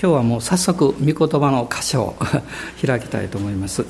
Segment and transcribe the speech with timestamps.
[0.00, 2.16] 今日はもう早速御言葉の箇所を
[2.86, 3.84] 開きたいと思います。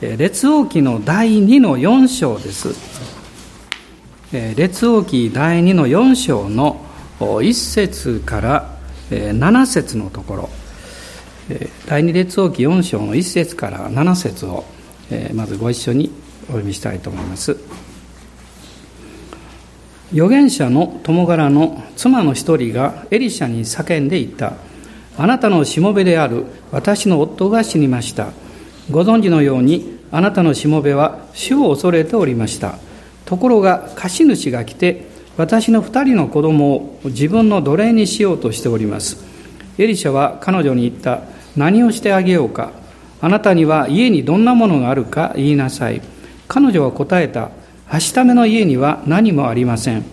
[0.00, 2.74] 列王記の第2の4章です。
[4.56, 6.84] 列王記第2の4章の
[7.20, 8.76] 1節から
[9.10, 10.50] 7節のところ。
[11.86, 14.64] 第2列王記4章の1節から7節を
[15.32, 16.10] まずご一緒に
[16.44, 17.56] お読みしたいと思います。
[20.12, 24.54] 預言者の友柄の妻の一人がエリシャに叫んでいった。
[25.18, 28.32] あなたのしもべである私の夫が死にました。
[28.90, 32.78] ご存知のようにあなたのしもべは主を恐れておりました。
[33.24, 39.24] ところが貸主が来て私の二人の子供を自分の奴隷にしようとしております。
[39.78, 41.20] エリシャは彼女に言った。
[41.56, 42.72] 何をしてあげようか。
[43.20, 46.02] あなたには家にどんなものがあるか言いなさい。
[46.48, 47.50] 彼女は答えた。
[47.86, 50.04] はしための家には何もありません。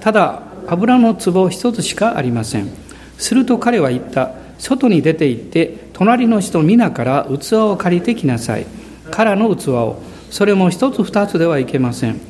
[0.00, 2.70] ただ油の壺一つしかありません。
[3.18, 4.43] すると彼は言った。
[4.58, 8.66] 外に出て行って隣の人皆から器を借りてきなさい。
[9.10, 10.02] からの器を。
[10.30, 12.20] それも一つ二つではいけません。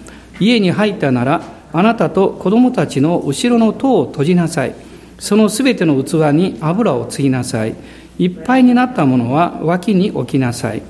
[0.41, 4.75] 家に入ったならあなたと子供たちの後ろの塔を閉じなさい。
[5.19, 7.75] そのすべての器に油を継ぎなさい。
[8.19, 10.83] いっぱいになったものは脇に置きなさい。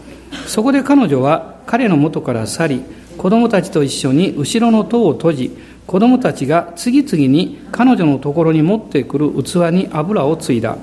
[0.47, 2.83] そこで彼女は彼の元から去り
[3.17, 10.77] 子供たちと一緒に後ろの塔を閉じ子供たちが次々に彼女のところに持ってくる器に油を継いだ。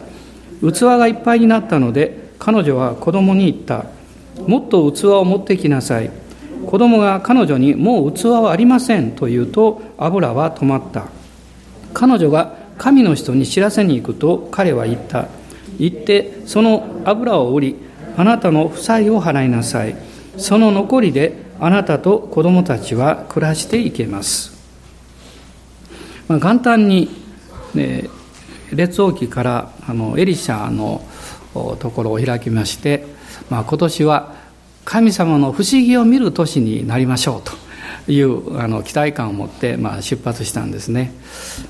[0.61, 3.85] 器がいっぱいになったので彼女は子供に言った
[4.47, 6.11] もっと器を持ってきなさい。
[6.65, 11.05] 子供が彼女にもう器はありませんと言うと油は止まった。
[11.93, 15.27] 彼女が神の人に知らせに行くと彼は言った
[15.77, 17.75] 行ってその油を売り
[18.15, 19.95] あなたの負債を払いなさい。
[20.37, 24.51] その残りであなたと子供たちは暮らしていけます、
[26.27, 27.09] まあ、簡単に、
[27.75, 28.09] ね、
[28.71, 31.01] 列王記からあのエリシャの
[31.79, 33.05] ところを開きまして、
[33.49, 34.35] まあ、今年は
[34.85, 41.13] 神様の不思議を見る年になりましょうというあの期待感を持って、まあ、出発したんですね、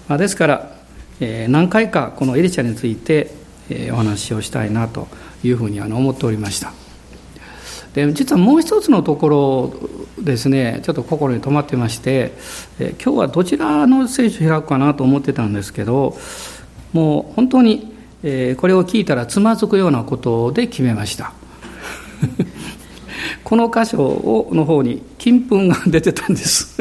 [0.07, 0.75] まあ、ですから、
[1.19, 3.31] えー、何回かこのエリシャについて、
[3.69, 5.07] えー、お話をしたいなと
[5.43, 6.73] いうふうにあの思っておりました。
[7.93, 9.73] で実はもう一つのところ
[10.17, 12.31] ですねちょっと心に留まってまして、
[12.79, 16.17] えー、今日はどちらの聖書を開くかなと思ってたんですけど
[16.93, 17.93] もう本当に、
[18.23, 21.33] えー、これを聞いたらつまずくようなことで決めました。
[23.43, 26.77] この箇所をの方に金粉が出てたんです。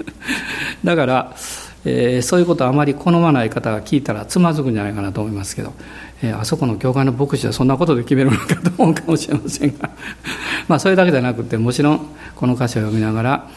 [0.84, 1.36] だから、
[1.84, 5.72] えー、そういうことをあまり好まない方が聞いたらつまずくんじゃないかなと思いますけど、
[6.22, 9.90] えー、あそこの教会の牧師はそんなことで決めるのかと思うかもしれませんが。
[10.68, 12.00] まあそれだけじゃなくてもちろん
[12.34, 13.48] この箇所を読みながら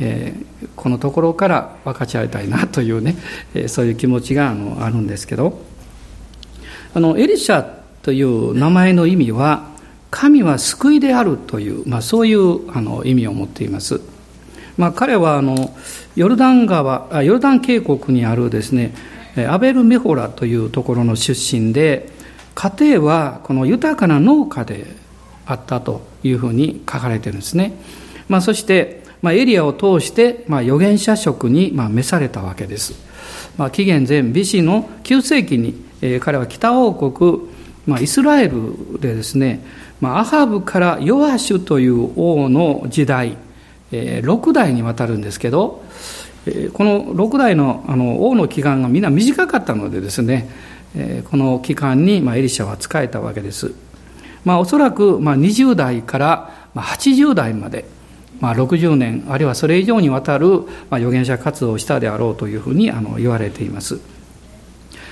[0.00, 3.16] えー、このところから分かち合いたいなというね、
[3.54, 5.60] えー、そういう気持ちがあのあるんですけど
[6.94, 9.68] あのエリシャという名前の意味は
[10.10, 14.00] 神は救いであるという、まあ、そういうあの意味を持っています、
[14.76, 15.76] まあ、彼はあの
[16.16, 18.94] ヨルダン川ヨルダン渓谷にあるですね
[19.48, 22.08] アベル・メホラというところの出身で
[22.54, 24.86] 家庭はこの豊かな農家で
[25.46, 27.72] あったというふうに書かれてるんですね、
[28.28, 32.94] まあ、そしてまあ、エリアを通して、まあ、預言者職に、まあ、召されたわけです。
[33.56, 37.48] まあ、紀元前 BC の9世紀に、えー、彼は北王国、
[37.86, 39.64] まあ、イスラエルでですね、
[40.00, 43.36] まあ、アハブからヨアシュという王の時代、
[43.90, 45.82] えー、6代にわたるんですけど、
[46.46, 50.48] えー、この6代のあの王の期間がみんな短かったのでですね、
[50.94, 53.72] えー、この期間に、まあ、エリシャは仕えたわけです。
[54.44, 57.84] まあ、おそらく、まあ、20代から80代まで、
[58.40, 64.00] まあ、60年あるいはそれ以上にわたる、まあ、預言者活動をしたであろうというふうにあの言われています。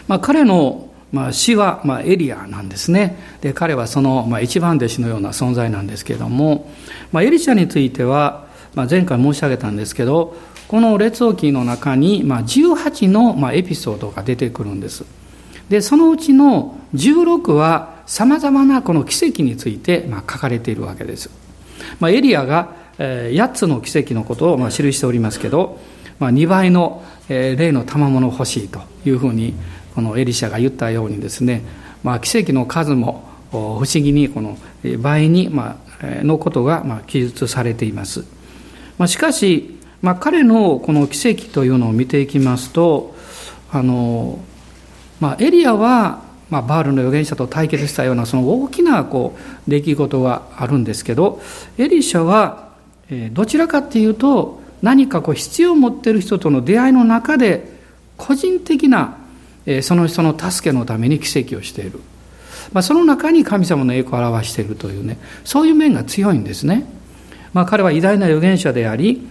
[0.09, 3.19] まあ、彼の、まあ、死は、まあ、エリアなんですね。
[3.41, 6.71] で彼はその、まあ、一番弟子のような存在なんですけれども、
[7.13, 10.37] まあ、エリシャについては、まあ、前回申し上げたんですけど
[10.69, 15.05] この列王記の中に、まあ、18の、まあ、エピソードが出てくるんです。
[15.69, 21.31] でそのうちの16はさまざまなこの奇跡について、まあ、書かれているわけです。
[21.99, 25.79] まあ、エリアが8つの奇跡のことをまあ記しておりますけど、
[26.19, 29.55] まあ、2倍の例の賜物欲しいというふうに
[29.95, 31.63] このエリシャが言ったようにですね、
[32.03, 34.59] まあ、奇跡の数も不思議にこの
[34.99, 35.77] 倍に、ま、
[36.23, 38.25] のことがまあ記述されています、
[38.99, 43.15] まあ、しかし、まあ、彼のこの奇跡というのを見ていきますと
[43.71, 44.39] あの、
[45.21, 51.41] まあ、エリアはまあ、バールの預言者と対決したようなその大きなこう出来事があるんですけど
[51.77, 52.66] エリシャは
[53.33, 57.77] どちらかっていうと何かこう必要を持っている人との出会いの中で
[58.17, 59.17] 個人的な
[59.83, 62.01] その人の助けのために奇跡をしている。
[62.73, 66.85] まあ、その中に神様の栄光を表しているというねそういう面が強いんですね、
[67.53, 69.27] まあ、彼は偉大な預言者であり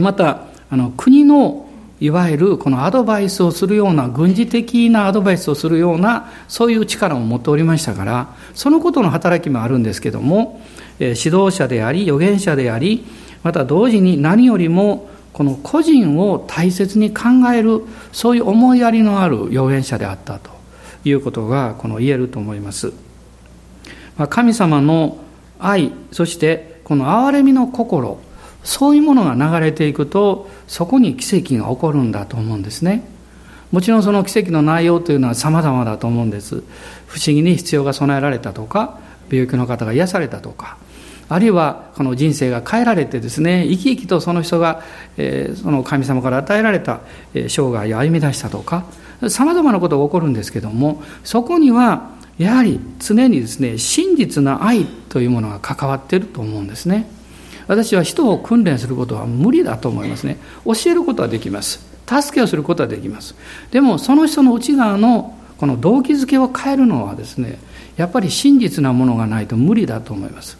[0.00, 1.68] またあの国の
[2.00, 10.62] いわゆるこのアドバイスをするような軍事的なアドバイスをするようなそういう力を持っておりましたからそのことの働きもあるんですけども
[11.00, 13.04] 指導者であり預言者であり
[13.42, 17.24] また同時に何よりもこの個人を大切に考
[17.54, 17.82] える
[18.12, 20.50] そういう思いやりのある預言者であったと
[21.04, 22.92] いうことがこの言えると思います。
[24.18, 25.18] ま神様の
[25.58, 28.18] 愛そしてこの憐れみの心
[28.64, 33.08] そういうものが流れていくとそこに奇跡が起こるんだと思うんですね。
[33.70, 36.62] もちろんその奇跡の内容というのは様々だと思うんです。
[37.06, 38.98] 不思議に必要が備えられたとか
[39.30, 40.76] 病気の方が癒されたとか
[41.30, 44.82] あるいはこの人生が変えられてですね生き生きとその人が、
[45.16, 47.00] えー、その神様から与えられた
[47.32, 48.84] 生涯を歩み出したとか
[49.28, 57.06] さまざまなことが起こるんですけどもそこにはやはり常にですね真実な愛というものが関わっていると思うんですね。
[57.68, 60.38] 私は人を訓練することは無理だと思いますね。
[60.64, 61.86] 教えることはできます。
[62.08, 63.36] 助けをすることはできます。
[63.70, 67.58] でもその人の内側のこの動機づけを変えるのはですね
[67.96, 70.59] やっぱり真実なものがないと無理だと思います。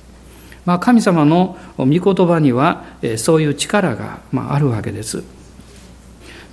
[0.64, 2.84] まあ、神様の御言葉には
[3.16, 5.22] そういう力があるわけです。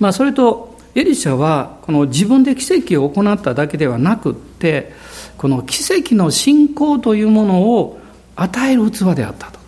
[0.00, 4.92] まあ、それとエリシャはこの自分で奇跡を行っただけではなくって
[5.36, 8.00] この奇跡の信仰というものを
[8.34, 9.58] 与える器であったと。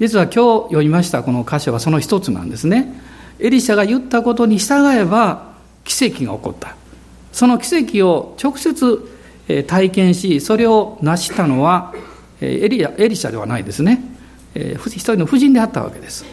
[0.00, 3.00] 実は今日読みましたこの箇所はその一つなんですね。
[3.38, 6.76] エリシャが言ったことに従えば奇跡が起こった。
[7.32, 9.10] その奇跡を直接
[9.66, 11.92] 体験しそれを成したのは
[12.40, 14.02] エリアエリシャではないですね、
[14.54, 16.24] えー、一人の婦人であったわけです、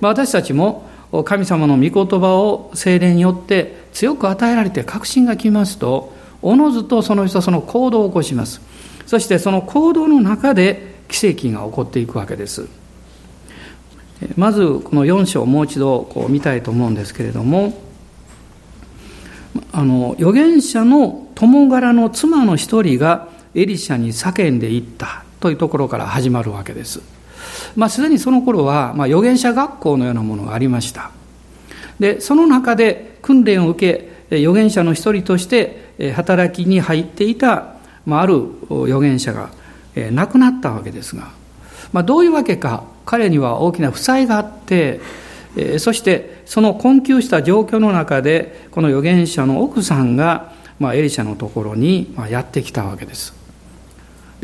[0.00, 0.88] まあ、私たちも
[1.24, 6.12] 神様の御言葉を精霊によって強く与えられて確信がきますと
[6.42, 8.60] おのずとその人はその行動を起こします。
[9.06, 12.68] そしてその行動の中で奇跡が起こっていくわけです。
[14.36, 17.74] まずこの4章をもう一度こう見たいと思うんですけれども
[19.72, 25.23] あの預言者の友柄の妻の一人がエリシャに叫んでいった。
[25.44, 27.02] というところから始まるわけです。
[27.76, 31.10] まあ、すでにその頃は、まあ、預言者学校のようなものがありました。
[32.00, 37.74] で、その中で訓練を受け、預言者の一人として働きに入っていた、
[38.06, 39.50] まあ、ある預言者が
[40.12, 41.28] 亡くなったわけですが、
[41.92, 45.02] まあ、どういうわけか、彼には大きな負債があって、
[45.78, 53.43] そしてその困窮した状況の中で、この預言者の奥さんが、まあ、エリシャのところにやってきたわけです。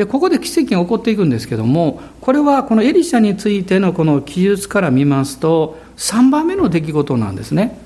[0.00, 7.78] でここで奇跡が起こっていくんですけどもこれはこのエリシャについてのこの記述から見ますと3番目の出来事なんですね。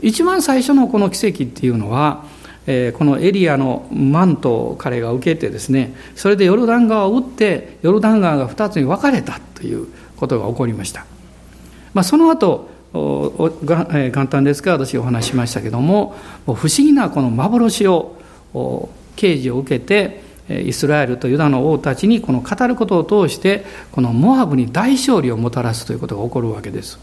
[0.00, 2.24] 一番最初のこの奇跡っていうのは、
[2.66, 11.04] え、このエリアのマントを彼が受けてですねそれでヨルダン川を打ってヨルダン川が2つに分かれたということが起こりました、
[11.92, 16.16] まあ、その後が、えー、簡単ですが私お話しましたけども
[16.46, 18.16] 不思議なこの幻を
[19.16, 26.98] 啓示を受けてイスラエルとユダの王たちにこの語ることを通してこのモアブに大勝利をもたらすということが起こるわけです。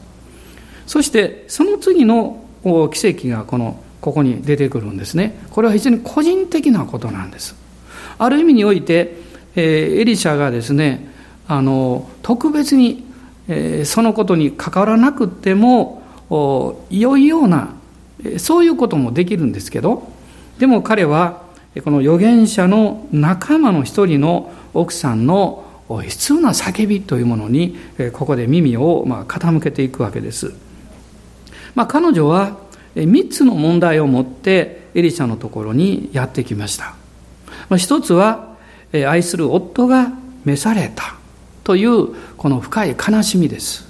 [0.88, 2.44] そしてその次の
[2.92, 5.38] 奇跡がこのここに出てくるんですね。
[5.51, 7.56] これは非常に個人的なことなんです。
[8.18, 9.15] ある意味において、
[9.55, 11.10] エリシャがですね
[11.48, 13.03] あの特別に、
[13.84, 16.01] そのことに関わらなくても
[16.89, 17.75] 良いような
[18.38, 20.12] そういうこともできるんですけど
[20.58, 21.45] でも彼は
[21.84, 27.77] この預言者の仲間の一人の奥さんの悲痛な叫びというものに
[28.13, 30.53] ここで耳を傾けていくわけです。
[31.75, 32.58] まあ、彼女は
[32.96, 36.96] 3つの問題を持ってエリシャのところにやってきました。
[37.77, 38.55] 一つは
[38.94, 40.13] 愛する夫が
[40.46, 41.15] 召された
[41.63, 43.86] というこの深い悲しみです。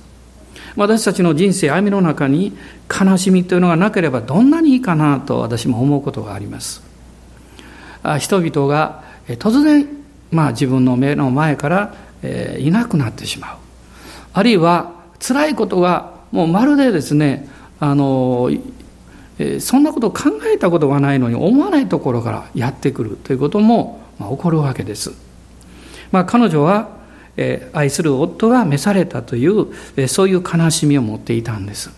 [0.76, 2.58] 私たちの人生歩みの中に
[2.90, 6.85] 悲しみというのがなければどんなにいいかなと私も思うことがあります。
[8.20, 9.88] 人々が突然、
[10.32, 11.96] まあ、自分の目の前から
[12.60, 13.58] いなくなってしまう
[14.34, 18.50] あるいは辛いことがもうまるでですねあの
[19.60, 25.12] そんなこと考えたことがないのに思わないところからやってくるということも、ま、起こるわけです。
[26.12, 26.96] まあ、彼女は、
[27.38, 31.92] え愛する夫が召されたという、えそういう悲しみを持っていたんです。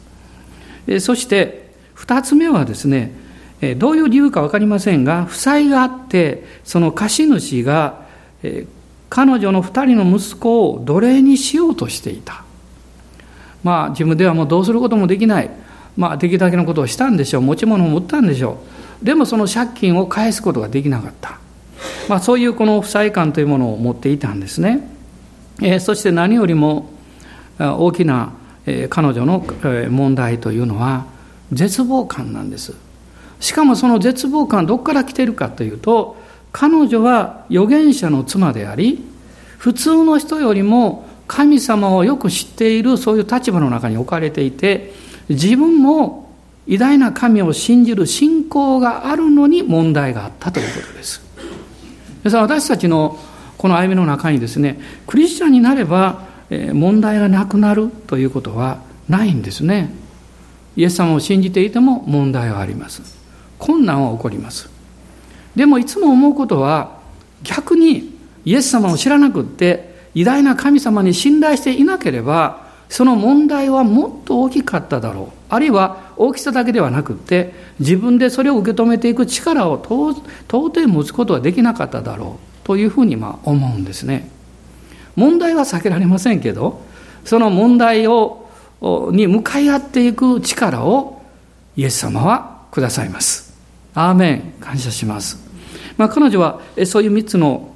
[0.88, 3.12] えそして二つ目はですね
[3.78, 8.06] どういう理由か分かりませんが、負債があって、その貸主が、
[9.10, 12.44] 彼女の二人の息子を奴隷にしようとしていた。
[13.64, 15.50] まあ、自分ではもうどうすることもできない。
[15.96, 17.42] まあ、できるだけのことをしたんでしょう。
[17.42, 18.60] 持ち物を持ったんでしょ
[19.02, 19.06] う。
[19.06, 21.40] でもその借金を返すことができなかった。
[22.08, 24.88] まあ、そういうこの負債感というものを持っていたんですね。
[25.62, 26.92] えそして何よりも
[27.58, 28.34] 大きな
[28.68, 29.44] え彼女の
[29.90, 31.06] 問題というのは
[31.52, 32.76] 絶望感なんです。
[33.40, 36.18] しかもその絶望感どこから来ているかというと
[36.52, 39.04] 彼女は預言者の妻であり
[39.58, 44.94] 普通の人よりも神様をよく知っているそういう立場の中に置かれていて
[45.30, 46.28] 自分も
[46.68, 51.22] 偉大な神を信じる信仰があるのに問題があったということです。
[52.24, 53.18] ですから私たちの
[53.58, 56.26] この歩みの中にですねクリスチャンになれば
[56.74, 58.80] 問題がなくなるということは
[59.10, 59.94] ないんですね。
[60.76, 63.02] イエス様を信じていても問題はあります。
[63.60, 64.70] 困難は起こります。
[65.56, 66.98] でもいつも思うことは
[67.44, 75.38] 逆にイエス様を知らなくって偉大な神様に信頼していなければその問題はもっと大きかっただろう。
[75.50, 80.14] あるいは大きさだけではなくって自分でそれを受け止めていく力を到
[80.50, 82.66] 底持つことはできなかっただろう。
[82.66, 84.30] というふうにまあ思うんですね。
[85.16, 86.82] 問題は避けられませんけど
[87.26, 88.48] その問題を
[88.82, 91.22] に向かい合っていく力を
[91.76, 93.47] イエス様はくださいます。
[93.98, 95.40] アーメン感謝します。
[95.98, 97.74] まあ、彼女はそういう3つの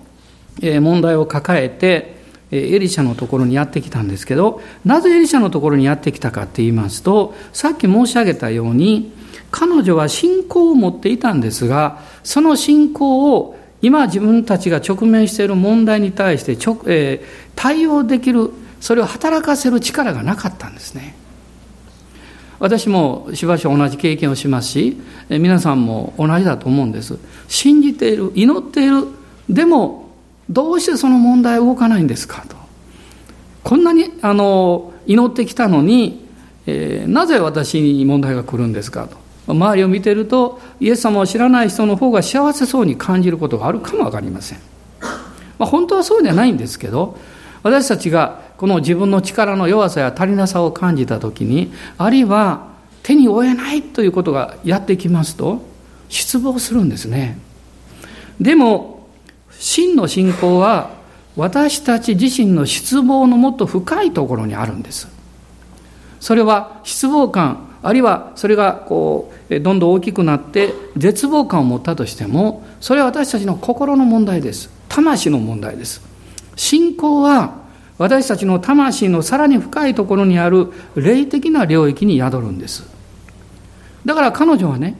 [0.61, 9.13] 問題を抱えてエリシャのところにやってきたんですけどなぜエリシャのところにやってきたかって言いますとさっき申し上げたように
[9.49, 21.15] 彼女は信仰を持っていたんですがその信仰を今自分たちが直面している問題に対してちょ、えー、対応できるそれを働かせる力がなかったんですね。
[22.61, 24.97] 私もしばしば同じ経験をしますし
[25.29, 27.17] 皆さんも同じだと思うんです。
[27.47, 29.07] 信じている祈っている
[29.49, 30.09] でも
[30.47, 32.45] どうしてその問題動かないんですか？
[32.47, 32.55] と。
[33.63, 36.29] こんなにあの祈ってきたのに、
[36.67, 39.07] えー、なぜ私に問題が来るんですか？
[39.07, 39.17] と。
[39.47, 44.59] 周りを見ているとイエス様を知らない人の方が幸せそうに感じることがあるかも分かりません、
[45.57, 47.17] まあ、本当はそうじゃないんですけど
[47.63, 52.67] 私たちがこの自分の力の弱さや足りなさを感じた時にあるいは
[53.01, 55.63] 手に負えないということがやってきますと
[56.09, 57.39] 失望するんですね。
[58.39, 59.07] でも
[59.49, 60.91] 真の信仰は
[61.35, 65.07] 私たち自身の失望のもっと深いところにあるんです。
[66.19, 74.69] それは失望感あるいはそれがこうどんどん大きくなって絶望感を持ったとしてもそれは私たちの心の問題です。
[74.87, 76.03] 魂の問題です。
[76.55, 77.59] 信仰は
[78.01, 82.83] 私たちの魂のさらに深いところにある霊的な領域に宿るんです。
[84.05, 84.95] だから彼女はね、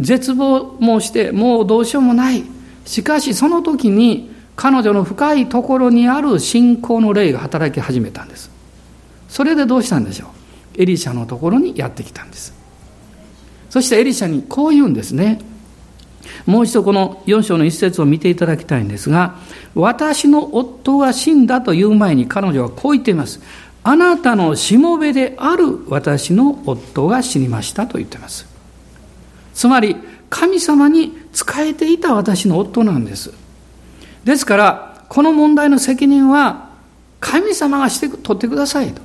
[0.00, 2.44] 絶望もして、もうどうしようもない。
[2.86, 8.50] しかしその時に彼女の深いところにある信仰の霊が働き始めたんです。
[9.28, 10.28] それでどうしたんでしょ
[10.78, 10.82] う？
[10.82, 12.54] エリシャのところにやってきたんです。
[13.68, 15.40] そしてエリシャにこう言うんですね。
[16.46, 19.36] もう一度この4章の一節を見ていただきたいんですが、
[19.74, 23.40] 私の夫が死んだという前に彼女はこう言っています。
[23.82, 28.46] あなたのしもべである私の夫が死にましたと言っています。
[29.54, 29.96] つまり、
[30.28, 33.32] 神様に仕えていた私の夫なんです。
[34.24, 36.70] ですから、この問題の責任は
[37.20, 39.00] 神様がして取ってくださいと。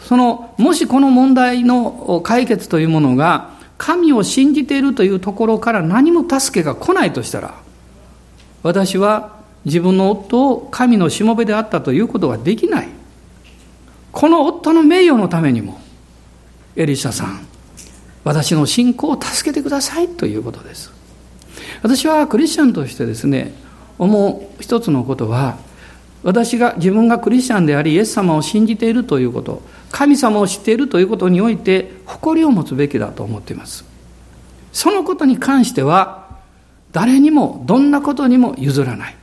[0.00, 7.54] その、もしこの問題の解決というものが神を信じているというところから何も助けが来ないとしたら、
[8.62, 12.88] 私は自分の夫を神のしもべであったということができない。
[14.12, 15.80] この夫の名誉のためにも、
[16.76, 17.46] エリシャさん、
[18.22, 20.92] 私の信仰を助けてくださいということです。
[21.82, 23.54] 私はクリスチャンとしてですね、
[23.98, 25.58] 思う一つのことは、
[26.24, 29.62] 私が自分がクリスチャンでありイエス様を信じているということ
[29.92, 33.84] 神様を知っているということにおいて誇りを持つべきだと思っています。
[34.72, 36.26] そのことに関しては
[36.90, 39.16] 誰にもどんなことにも譲らない。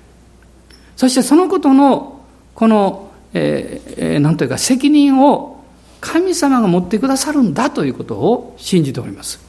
[0.96, 2.22] そしてそのことの
[2.54, 5.64] この、えー、なんというか責任を
[6.00, 9.40] 神様が持ってくださるんだということを信じております。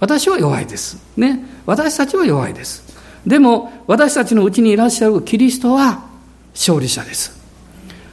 [0.00, 1.02] 私は弱いです。
[1.16, 1.44] ね。
[1.64, 2.84] 私たちは弱いです。
[3.26, 6.04] でも私たちのうちにいらっしゃるキリストは
[6.56, 7.38] 勝利者です。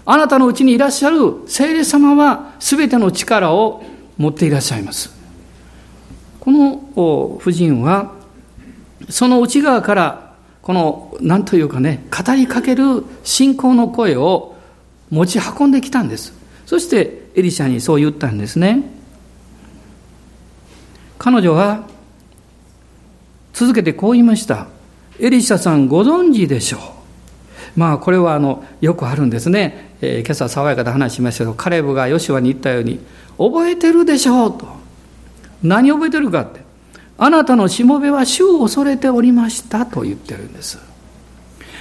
[0.05, 3.83] あなたのうちにいらっしゃる聖霊様は全ての力を
[4.17, 5.11] 持っていらっしゃいます。
[6.41, 8.11] この夫人は、
[9.09, 14.55] その内側から、この、なんというかね、語りかける信仰の声を
[15.09, 16.33] 持ち運んできたんです。
[16.65, 18.83] そして、エリシャにそう言ったんですね。
[21.17, 21.87] 彼女は、
[23.53, 24.67] 続けてこう言いました。
[25.19, 27.02] エリシャさんご存知でしょう。
[27.75, 32.99] まあこれはあのよくあるんですね、えー、今朝爽やかで話しましたけどカレブがヨシュアに言ったように
[33.37, 34.67] 「覚えてるでしょう」と
[35.63, 36.61] 何覚えてるかって
[37.17, 40.79] 「あなたのしもべは主を恐れておりました」と言ってるんです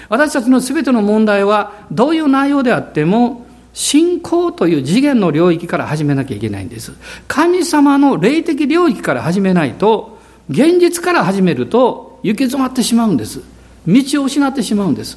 [0.08, 6.92] 私たちの全ての問題はどういう内容であっても信仰という次元の領域から始めなきゃいけないんです。
[7.26, 10.18] 神様の霊的領域から始めないと、
[10.50, 13.40] 現実から始めると行き詰まってしまうんです。
[13.87, 15.16] 道を失ってしまうんです。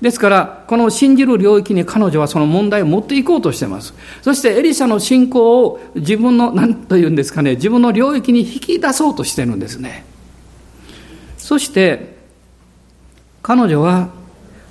[0.00, 3.94] ですから、この信じる領域に彼女はその問題を持っていこうとしています。
[4.22, 10.04] そしてエリシャの信仰を自分の、何というんですかね、自分の領域に引き出そうとしてるんですね。
[11.38, 12.14] そして、
[13.42, 14.08] 彼女は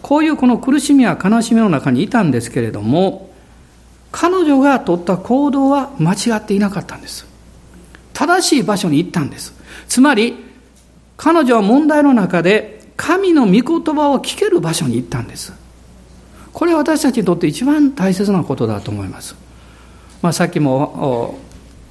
[0.02, 3.32] こういうこの苦しみや悲しみの中にいたんですけれども、
[4.12, 7.26] 彼女が取った行動は間違っていなかったんです。
[8.14, 9.54] 正しい場所に行ったんです。
[9.88, 10.36] つまり、
[11.18, 13.64] 彼女は問題の中で神の御言
[13.96, 15.54] 葉を聞ける場所に行ったんです。
[16.52, 19.36] これは私たちにとって一番大切なことだと思います。
[20.22, 21.38] まあ、さっきも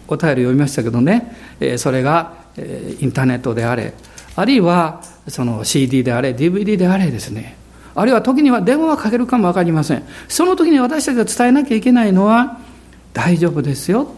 [0.08, 1.36] お便り読みましたけどね、
[1.76, 3.94] それがインターネットであれ、
[4.36, 7.56] あるいはその CD であれ、DVD であれですね、
[7.94, 10.04] あるいは時には電話はかけるかも分かりません。
[10.28, 12.58] その時に私たちが伝えなきゃいけないのは、
[13.12, 14.08] 大丈夫ですよ。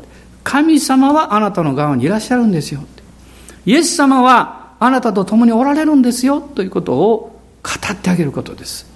[0.45, 2.85] 神様はあなたの側にいらっしゃるんですよ。
[3.67, 6.41] イエス様はあなたと共におられるんですよ。
[6.41, 8.87] ということを語ってあげることです。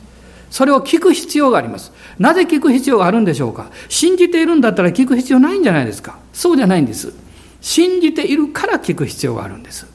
[0.51, 1.93] それを聞く必要があります。
[2.19, 3.71] なぜ聞く必要があるんでしょうか？
[3.89, 6.19] 信じているんだったら聞く必要ないんじゃないですか？
[6.33, 7.15] そうじゃないんです。
[7.61, 9.87] 信じているから聞く必要があるんです。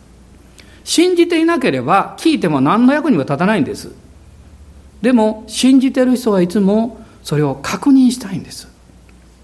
[0.84, 3.92] 信じていなければ聞いても何の役にも立たないんです。
[5.02, 8.70] でも信じてる人はいつもそれを確認したいんです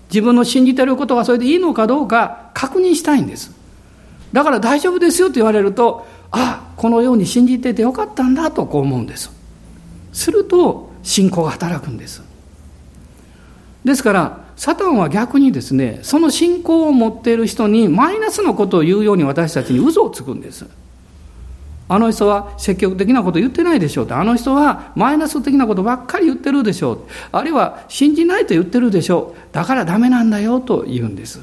[0.09, 3.51] 自分の信じてることがそれでいいのかどうか確認したいんです
[4.31, 9.31] だから大丈夫ですよと言われるとあこのように信じててよかったんだとこう思うんです
[10.13, 12.23] すると信仰が働くんです
[13.83, 20.65] ですからサタンは逆にですねその信仰を持っている人にマイナスのことを言うように私たちに嘘をつくんです
[21.91, 24.15] あの人は積極的なこと言ってないでしょうと。
[24.15, 26.99] あの人はマイナス的なことばっかり言ってるでしょう。
[27.31, 29.53] あるいは信じないと言ってるでしょう。
[29.55, 31.41] だからダメなんだよと言うんです。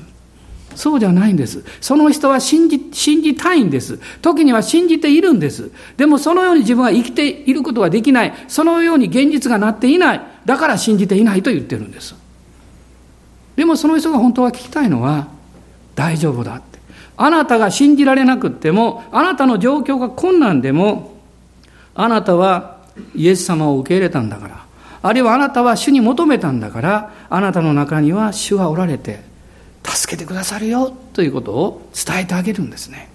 [0.76, 1.64] そうじゃないんです。
[1.80, 3.98] その人は信じ、信じたいんです。
[4.20, 5.70] 時には信じているんです。
[5.96, 8.34] でもそのように自分は生きていることができない。
[8.46, 10.20] そのように現実がなっていない。
[10.44, 12.14] だから信じていないと言ってるんです。
[13.56, 15.28] でもその人が本当は聞きたいのは、
[15.94, 16.78] 大丈夫だって。
[17.16, 21.16] あなたが信じられなくっても、あなたの状況が困難でも、
[21.94, 22.76] あなたは
[23.14, 24.66] イエス様を受け入れたんだから、
[25.02, 29.22] あるいはあなたは主に求めたんだから、あなたの中には主がおられて、
[29.86, 33.08] 助けてくださるよということを伝えてあげるんですね。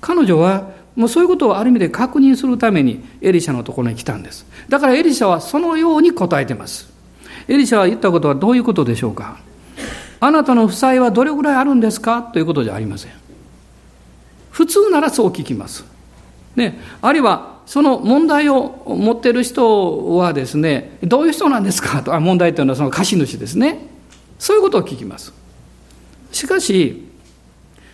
[0.00, 4.46] 彼女はもうそういうことをある意味で確認するためにエリシャのところに来たんです。
[4.68, 6.90] だからエリシャはそのように答えてます。
[7.48, 9.38] エリシャは言ったことはどういうことでしょうか
[10.20, 13.12] あなたの負債はどれぐらいあるんですかということじゃありません。
[14.50, 15.84] 普通ならそう聞きます。
[16.54, 23.86] ね、あるいは、その問題を持ってる人はですね、どういう人なんですかと、あ問題というのはその貸主ですね。
[24.38, 25.32] そういうことを聞きます。
[26.32, 27.08] しかし、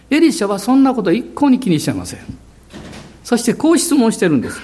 [0.08, 2.20] エリシャはそんなこと一向に気にしてません。
[3.22, 4.58] そしてこう質問してるんです。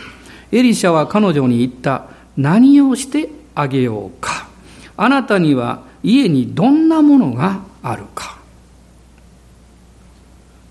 [0.50, 2.06] エリシャは彼女に言った。
[2.36, 4.48] 何をしてあげようか。
[4.96, 8.38] あなたには家にどんなものがあるか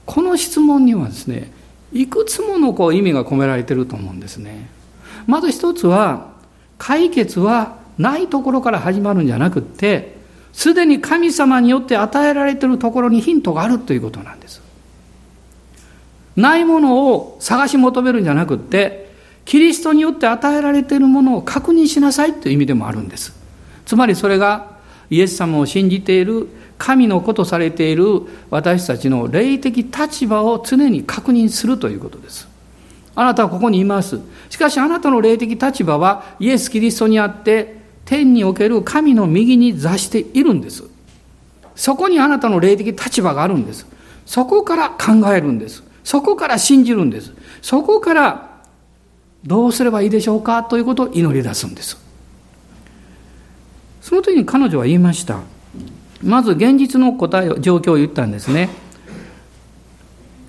[0.06, 1.52] この質問にはですね
[1.92, 4.70] いくつものこう意味が込められてると思うんですね
[5.28, 6.34] まず一つは
[6.78, 10.13] 解決はないところから始まるんじゃなくって
[10.54, 14.62] すでに神様によって与えられているところにヒントがあるということなんです
[16.36, 19.12] ないものを探し求めるんじゃなくって
[19.46, 23.34] キリストによって与えられているものを確認しなさいという意味でもあるんです
[23.86, 24.74] つまりそれが
[25.10, 28.04] イエス様を信じている神の子とされている
[28.50, 32.48] 私たちの霊的立場を常に確認するということです。
[33.16, 34.20] あなたはここにいます。
[34.50, 37.83] しかしあなたの霊的立場はイエス・キリストにあって
[38.14, 40.84] 天における神の右に座しているんです。
[41.76, 43.88] そこにあなたの霊的立場があるんです。
[44.28, 45.82] そこから考えるんです。
[46.04, 47.34] そこから信じるんです。
[47.64, 48.62] そこから
[49.44, 51.98] どうすればいいでしょうかということを祈り出すんです。
[54.00, 55.40] その時に彼女は言いました。
[56.22, 58.70] まず現実の答えを、状況を言ったんですね。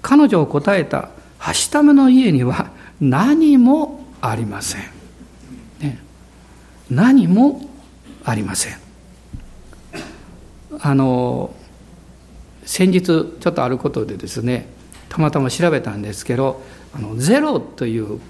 [0.02, 4.93] 彼女を答えた、はしための家には何もありません。
[6.90, 7.62] 何も
[8.24, 8.76] ありません。
[10.80, 11.54] あの、
[12.64, 14.68] 先日ちょっとあることでですね、
[15.08, 16.62] たまたま調べたんですけど、
[16.94, 18.20] あのゼロという、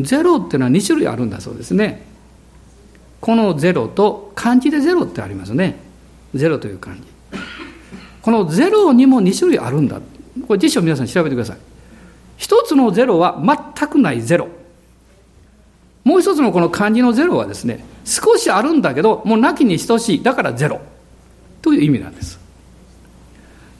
[0.00, 2.04] ゼロっていうのは2種類あるんだそうですね。
[3.20, 5.76] このゼロと漢字でゼロってありますね。
[6.34, 7.02] ゼロという漢字。
[8.22, 10.00] このゼロにも2種類あるんだ。
[10.46, 11.56] これ辞書皆さん調べてください。
[12.36, 13.40] 一つのゼロは
[13.76, 14.48] 全くないゼロ。
[16.06, 20.22] もう一つのこの漢字のゼロはですね、少しあるんだけど、もうなきに等しい。
[20.22, 20.80] だからゼロ。
[21.60, 22.38] という意味なんです。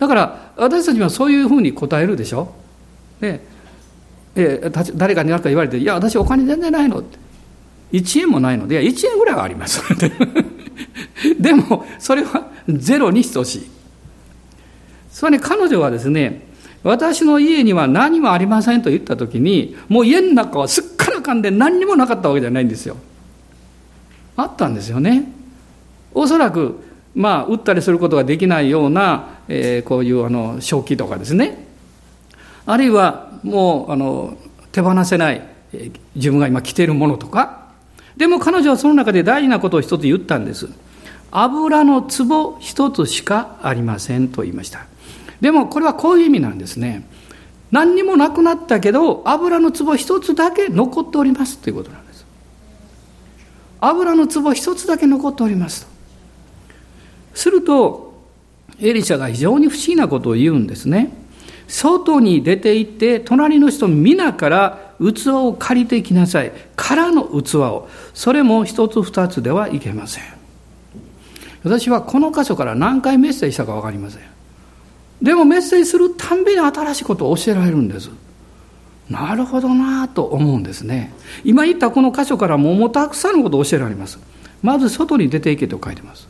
[0.01, 2.53] だから、私たちはそういうふうに答えるでしょ？
[3.21, 3.47] で、
[4.35, 7.17] え誰かに何か言われて、いや、私お金全然ないのって。
[7.93, 9.81] 1円もないので、いや、1円ぐらいはあります。
[11.39, 13.71] でも、それはゼロに等しい。
[15.13, 16.45] それに彼女はですね、
[16.83, 20.85] 私の家には何もありませんと言ったときに、もう家の中はすっ
[21.27, 22.97] からかんで何にもなかったわけじゃないんですよ。
[24.37, 25.25] あったんですよね。
[26.15, 26.81] おそらく、
[27.15, 31.67] まあ、売ったりすることができないような、えー、こういうあの食器とかですね。
[32.65, 34.37] あるいは、もう、あの、
[34.73, 37.67] 手放せない、えー、自分が今着ているものとか。
[38.17, 40.69] でも彼女はその中で大事なことを一つ言ったんです。
[41.31, 44.87] 油の壺一つしかありませんと言いました。
[45.41, 47.07] でもこれはこういう意味なんですね。
[47.71, 52.25] 何にもなくなったけど、油の壺一つだけ残っておりますということなんです。
[53.81, 55.91] 油の壺一つだけ残っておりますと。
[57.35, 58.15] すると、
[58.81, 61.13] エリシャが非常に不思議なことを言うんですね。
[61.69, 66.53] 外に出て行って、隣の人皆から器を借りてきなさい。
[66.77, 67.89] からの器を。
[68.15, 70.25] それも一つ二つではいけません。
[71.65, 74.36] 私はこの箇所から何回メッセージしたか分かりません。
[75.21, 78.11] でもメッセージするたんびに新しいことを教えられるんです。
[79.09, 81.15] なるほどなと思うんですね。
[81.45, 84.19] 今言ったこの箇所からももたくさんのことを教えられます。
[84.63, 86.29] まず外に出ていけと書いてます。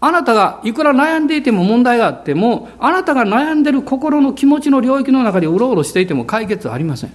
[0.00, 7.12] あなたがいくら悩んでいても問題があっても、あなたが悩んでる心の気持ちの領域の中でうろうろしていても解決はありません。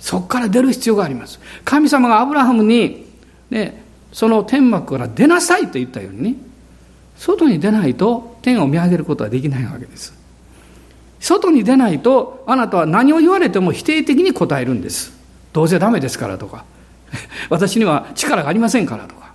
[0.00, 1.38] そこから出る必要があります。
[1.64, 3.06] 神様がアブラハムに、
[3.50, 6.34] ね、その天幕から出なさいと言ったようにね、
[7.24, 10.12] 外に出ないと天を見上げることはできないわけです。
[11.20, 15.10] 外に出ないとあなたは何を言われても否定的に答えるんです。
[15.54, 16.66] どうせダメですからとか、
[17.48, 19.32] 私には力がありませんからとか。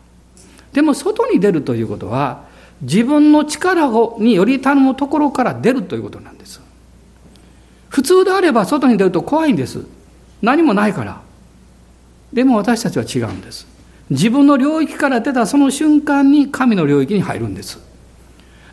[0.71, 2.43] でも外に出るということは
[2.83, 6.61] 自分の力をにより頼むところから出るということなんです。
[7.87, 9.83] 普通であれば外に出ると怖いんです。
[10.43, 11.21] 何もないから。
[12.31, 13.78] でも私たちは違うんです。
[14.09, 17.79] 自分の領域から出たその瞬間に神の領域に入るんです。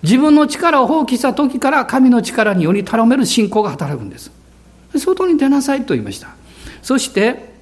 [0.03, 4.31] 自分の力を放棄した時から神の力により頼める信仰が働くんです。
[4.97, 6.29] 外に出なさいと言いました。
[6.83, 7.55] そして、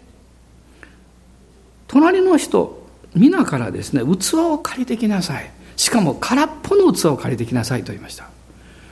[1.89, 5.51] 隣の人、皆からですね、器を借りてきなさい。
[5.77, 8.29] しかも空っぽの器を借りてきなさいと言いました。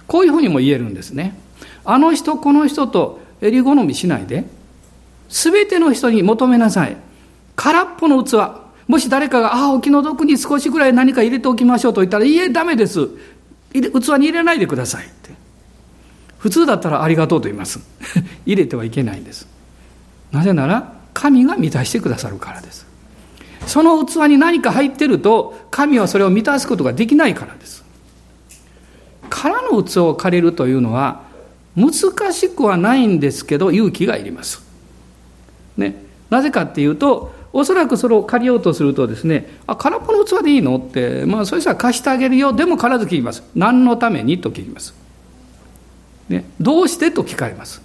[0.06, 1.36] こういうふうにも言えるんですね。
[1.84, 4.44] あの人、この人と襟好みしないで、
[5.28, 6.96] すべての人に求めなさい。
[7.54, 8.61] 空っぽの器。
[8.88, 13.08] もし誰かが、ああ、お気の毒に少しぐらい何か入れておきましょうと言ったら、いえ、ダメです。
[13.72, 13.78] 器
[14.18, 15.30] に入れないでくださいって。
[16.38, 17.80] 普通だったらありがとうと言います。
[18.44, 19.46] 入れてはいけないんです。
[20.32, 22.86] なぜなら、神が満たしてくださるからです。
[23.66, 27.84] その器に何か入ってると、神はそれを満たすことができないからです。
[29.30, 31.22] 空の器を借りるというのは、
[31.76, 34.62] 難しくはないんですけど、勇気がいります。
[35.76, 36.02] ね。
[36.28, 40.78] なぜかっていうと、おそらくそれを借りようとするとですね、あ、空っぽの器でいいの？
[40.78, 42.52] って、まあ、そしたら貸してあげるよ。
[42.52, 43.42] でも必ず聞きます。
[43.54, 44.40] 何のために？
[44.40, 44.94] と聞きます。
[46.28, 47.10] ね、どうして？
[47.10, 47.82] と聞かれます。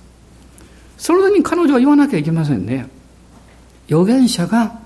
[0.97, 2.87] その時に彼女は言わなきゃいけませんね。
[3.89, 4.79] 預言者が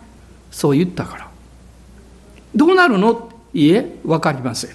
[0.49, 1.31] そう言ったから。
[2.55, 3.29] どうなるの？
[3.53, 4.71] いいえ、わかりません。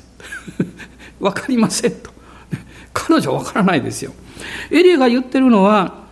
[1.18, 2.10] わかりませんと。
[2.92, 4.12] 彼女はわからないですよ。
[4.70, 6.04] エリアが言ってるのは、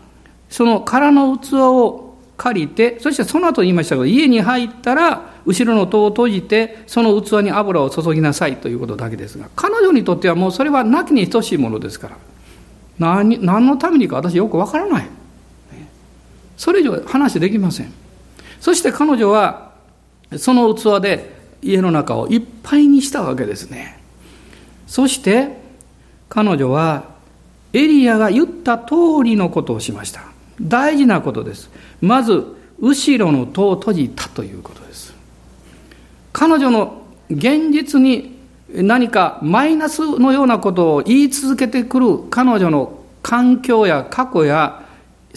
[0.48, 2.03] その空の器を
[2.36, 12.16] 借りて、そしてその後言いましたけど、家に入ったら、後ろの戸を閉じて、その器に油を注ぎなさいということだけですが、彼女にとってはもうそれはなきに等しいものですから、
[12.98, 15.08] 何何のためにか私よくわからない。
[16.56, 17.92] それ以上話できません。
[18.60, 19.72] そして彼女は、
[20.36, 24.00] その器で家の中をいっぱいにしたわけですね。
[24.86, 25.58] そして、
[26.28, 27.14] 彼女は、
[27.72, 28.94] エリアが言った通
[29.24, 30.33] りのことをしました。
[30.60, 31.70] 大事なことです。
[32.00, 35.14] まず後ろの戸を閉じたということです
[36.32, 38.34] 彼女の現実に
[38.68, 44.84] 何かマイナスのようなことを言い続けてくる彼女の環境や過去や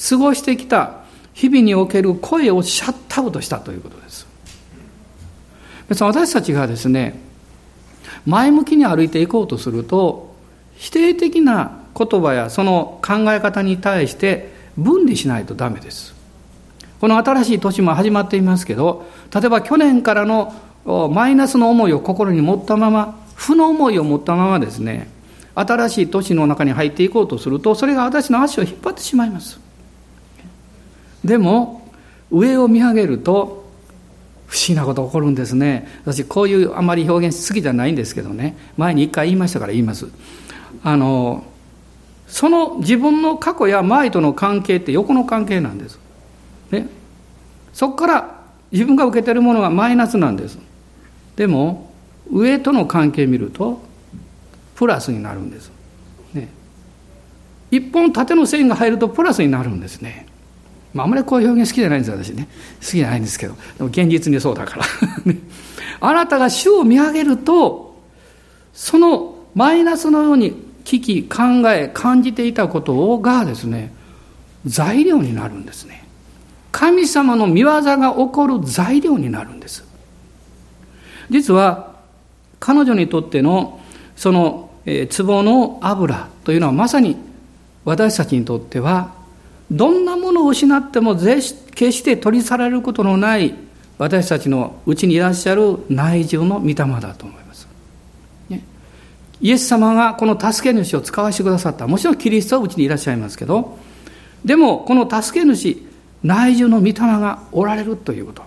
[0.10, 1.04] 過ごしてきた
[1.34, 4.28] 日々における声をシャットアウトしたということです
[5.88, 7.20] 別に私たちがですね
[8.26, 10.36] 前向きに歩いていこうとすると
[10.76, 16.14] 否定的な言葉やその考え方に対して分離しないとダメです。
[17.02, 20.54] この新しい年も始まっていますけど、例えば去年からの
[21.12, 25.10] マイナスの思いを心に持ったまま、負の思いを持ったままですね、
[25.54, 29.60] 新しい年の中に入っていこうとすると、それが私の足を引っ張ってしまいます。
[31.26, 31.92] でも、
[32.32, 33.66] 上を見上げると
[34.48, 35.88] 不思議なこと起こるんですね。
[36.04, 38.58] 私こういうあまり表現好きじゃないんですけどね。
[38.78, 40.08] 前に一回言いましたから言います。
[40.84, 41.44] あの
[42.28, 46.00] その自分の過去や前との関係って横の関係なんです、
[46.72, 46.88] ね、
[47.74, 50.60] そこから自分が受けてるものがマイナスなんです。
[51.38, 51.92] でも
[52.30, 53.82] 上との関係見ると
[54.76, 55.72] プラスになるんです、
[56.34, 56.50] ね、
[57.72, 60.28] 一本縦の線が入るとプラスになるんですね。
[60.94, 62.48] まあ、あまりこういう表現好きじゃないんです私ね。
[62.82, 63.56] 好きじゃないんですけど。
[63.78, 64.86] でも現実にそうだから。
[66.02, 68.02] あなたが主を見上げると
[68.74, 73.94] そのマイナスのように危機考え感じていたことがですね
[74.66, 76.08] 材料になるんですね
[76.72, 79.84] 神様の見業が起こる材料になるんです
[81.30, 81.94] 実は
[82.62, 83.82] 彼女にとっての
[84.16, 87.18] その、えー、壺の油というのはまさに
[87.84, 89.14] 私たちにとっては
[89.70, 91.42] どんなものを失っても決
[91.92, 93.54] して取り去られることのない
[93.98, 97.47] 私たちのうちにいらっしゃる内情の御霊だと思います。
[99.42, 101.88] イエス様がこの助け主を使わせてくださった。
[101.88, 103.78] もちろんキリストはうちにいらっしゃいますけど、
[104.44, 105.84] でもこの助け主、
[106.24, 108.42] 内情の御霊がおられるということ。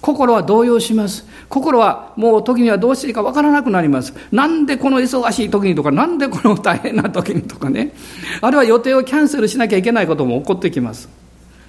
[0.00, 1.26] 心は動揺します。
[1.48, 4.12] 心はもう時にはどうしていいかわからなくなります。
[4.30, 7.94] なんでこの忙しい時にとか、なんでこの大変な時にとかね。
[8.42, 11.08] あるいは予定をキャンセルしなきゃいけないことも起こってきます。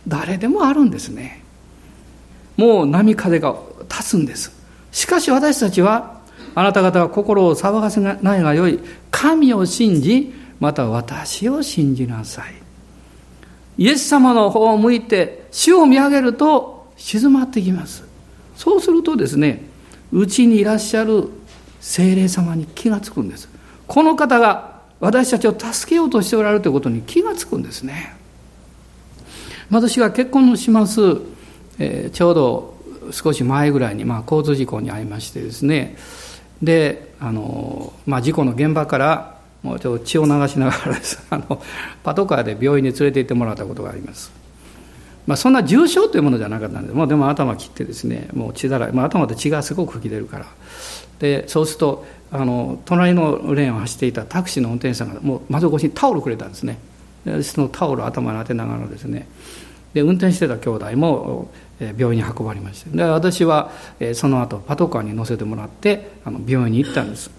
[0.06, 1.44] 誰でもあるんですね。
[2.58, 3.56] もう波風が
[3.90, 4.52] 立つんです。
[4.92, 6.14] しかし私たちは、
[6.56, 8.80] あなた方は心を騒がせないがよい。
[9.12, 12.54] 神を信じ、また私を信じなさい。
[13.78, 18.15] イエス様の方を向いて、主を見上げると静まってきます。
[18.56, 19.62] そうするとですね
[20.12, 21.30] うちにいらっしゃる
[21.80, 23.50] 精霊様に気がつくんです
[23.88, 28.15] この方が私たちを助けようとしておられるということに気がつくんですね
[29.70, 31.02] 私が結婚します、
[31.80, 32.76] えー、ちょうど
[33.12, 35.98] 少し前ぐらいに、まあ、交通事故に遭いましてですね
[36.62, 41.26] であの、まあ、事故の現場からもうちょっと血を流しながらです。
[41.30, 41.62] あの
[42.04, 44.32] パトカーで病院に連れて行ってもらったことがあります。
[45.26, 50.46] まあ、そんな重症というものじゃなかったんでもうでも頭切ってですねもう血だらけ、まあ、頭で血がすごく吹き出るから。
[51.20, 56.78] でそうするとあの隣のレーンを走っていたタクシーの運転手さんがもう窓越しにタオルくれたんですね。
[57.26, 59.28] でそのタオルを頭に当てながらですね。
[59.94, 62.90] で運転してた兄弟も病院に運ばれまして。
[62.90, 63.72] で私は
[64.14, 67.30] その後パトカーに乗せてもらってあの病院に行ったんです。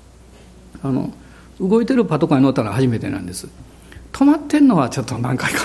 [0.83, 1.13] あの
[1.61, 3.49] 動いてるパトカーに乗ったのは初めてなんです。
[4.13, 5.61] 止まってんのはちょっと何回か。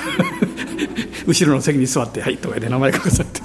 [1.28, 3.42] 後ろの席に座って「はい」とかで名前書かされて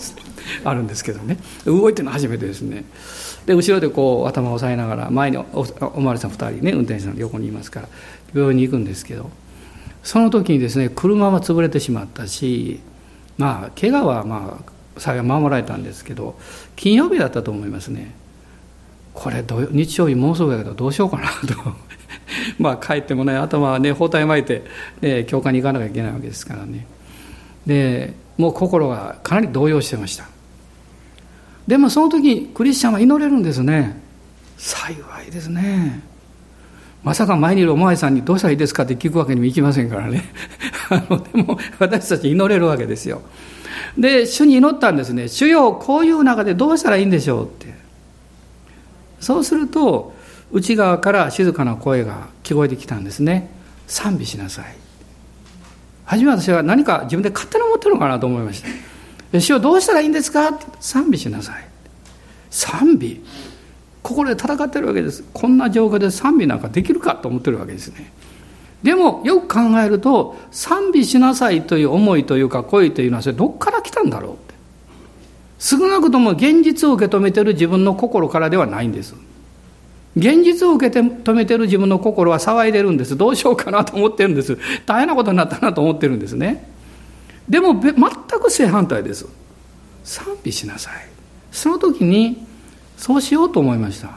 [0.65, 1.39] あるんですけどね。
[1.65, 2.85] 動いてるの初めてですね。
[3.47, 5.45] で後ろでこう頭を押さえながら前にお
[5.95, 7.89] おまわりさん2人ね運転手さん横にいますから
[8.35, 9.31] 病院に行くんですけど
[10.03, 12.81] その時にですね車は潰れてしまったし
[13.39, 16.39] まあ怪我はまあ幸い守られたんですけど
[16.75, 18.15] 金曜日だったと思いますね。
[19.13, 21.77] これ日曜日もうすぐだけどどうしようかなと。
[22.59, 24.65] まあ帰ってもね頭はね包帯巻いて、
[25.01, 26.87] ね、教会に行かなきゃいけないわけですからね。
[27.67, 30.27] でもう心がかなり動揺してました。
[31.67, 34.01] でもその時クリスチャンは祈れるんですね。
[34.59, 34.95] 幸
[35.27, 36.01] いですね。
[37.03, 40.25] まさか前にいるお前さんにどうしたらいいですかって聞くわけにもいきませんからね。
[40.91, 43.23] あのでも私たち祈れるわけですよ。
[43.99, 45.29] で主に祈ったんですね。
[45.29, 47.75] 主よこういう中でどうしたらいいんでしょうって。
[49.21, 50.15] そうすると
[50.53, 53.51] 内側から静かな声が聞こえてきたんですね。
[53.87, 54.77] 賛美しなさい。
[56.05, 58.63] 初め私は何か自分で勝手に思ってるのかなと思いまし
[59.33, 59.41] た。
[59.41, 60.51] 主をどうしたらいいんですか？
[60.51, 61.65] って賛美しなさい。
[62.51, 63.25] 賛美。
[64.03, 65.25] 心で戦ってるわけです。
[65.33, 68.13] こんな状況で賛美なんかできるかと思ってるわけですね。
[68.87, 74.55] でもよく考えると賛美しなさいという思いというか恋というのはそれどっから来たんだろうって
[75.59, 79.17] 少なくとも現実を受け止めてる自分の心からではないんです
[80.17, 83.19] 現実を受け止めてる自分の心は騒いでるんです。
[83.19, 84.57] どうしようかなと思ってるんです。
[84.87, 86.71] 大変なことになったなと思ってるんですね。
[87.47, 87.95] でも全
[88.41, 89.27] く正反対です。
[90.05, 90.95] 賛美しなさい。
[91.53, 92.47] その時に
[92.97, 94.13] そうしようと思いました。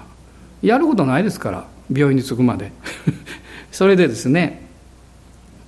[0.62, 2.72] やることないですから、病院に着くまで。
[3.72, 4.70] それでですね、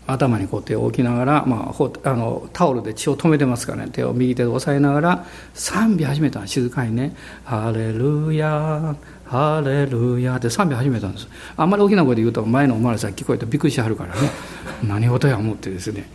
[0.08, 11.28] 頭にこう手を置きながら、まあ、あのタオルで血を止めてますからね手を右手で押さえながら賛美始めた静かにね「ハレルヤハレルヤって賛美始めたんです。
[11.56, 14.30] あんまり大きな声で言うと前のお巡りさん聞こえてびっくりしはるからね。
[14.84, 16.10] 何事や思ってですね。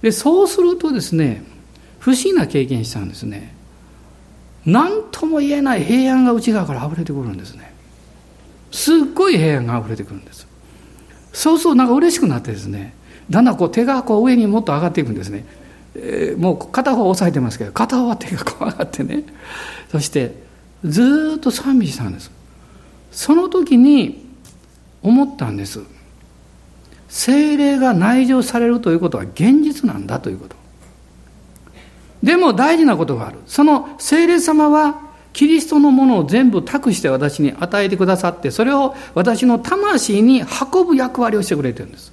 [0.00, 1.44] でそうするとですね
[1.98, 3.54] 不思議な経験したんですね。
[4.64, 7.74] 何とも言えない平安が内側から溢れてくるんですね。
[8.72, 10.45] すっごい平安が溢れてくるんです。
[11.36, 12.94] そうそうなんか嬉しくなってですね。
[13.28, 15.44] だんだんこう手がこう上にもっと上がっていくんですね。
[15.94, 19.22] えー、もう片方は押さえてますけど片方は手が怖がってね。
[19.92, 20.34] そして
[20.82, 22.30] ずっと賛美したんです。
[23.12, 24.24] その時に
[25.02, 25.80] 思ったんです。
[27.10, 30.56] 精霊が内情されるということは現実なんだということ。
[32.22, 33.40] でも大事なことがある。
[33.46, 35.02] その精霊様は
[35.36, 42.10] キリストのものを全部託して私に与えてくださってそれを私の魂に運ぶ役割をしてくれてるんです。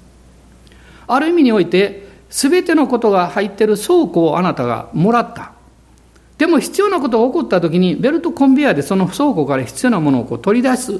[1.07, 5.53] ある意味において全てのことが入っている倉庫をあなたがもらった。
[6.37, 10.99] でも必要なことが起こった時にベルトコンベヤでその倉庫から必要なものをこう取り出す。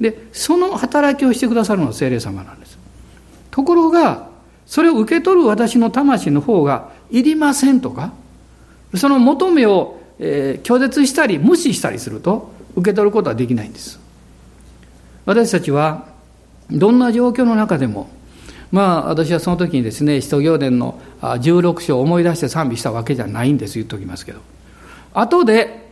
[0.00, 2.78] でその働きをしてくださるのは精霊様なんです。
[3.50, 4.28] ところが
[4.64, 8.12] それを受け取る私の魂の方がいりませんとか
[8.94, 13.98] その求めを、えー、拒絶したり無視したりすると受け取ることはできないんです。
[15.26, 16.06] 私たちは
[16.70, 18.08] どんな状況の中でも
[18.70, 24.40] まあ私はその時にですね使徒行伝の16章を思い出して賛美したわけじゃないんです言っておきますけど。
[25.12, 25.90] 後で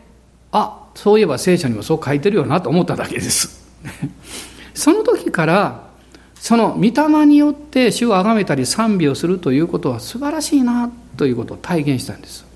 [0.53, 3.69] あそういえば聖書にもそう書いてるよなと思っただけです。
[4.75, 5.91] その時から
[6.37, 12.50] その御霊によって主を崇めたり賛美をするということは素晴らしいなということを体現したんです。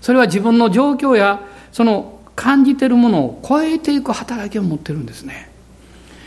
[0.00, 1.40] それは自分の状況や
[1.72, 5.50] その感じているものを超えていく働きを持ってるんですね。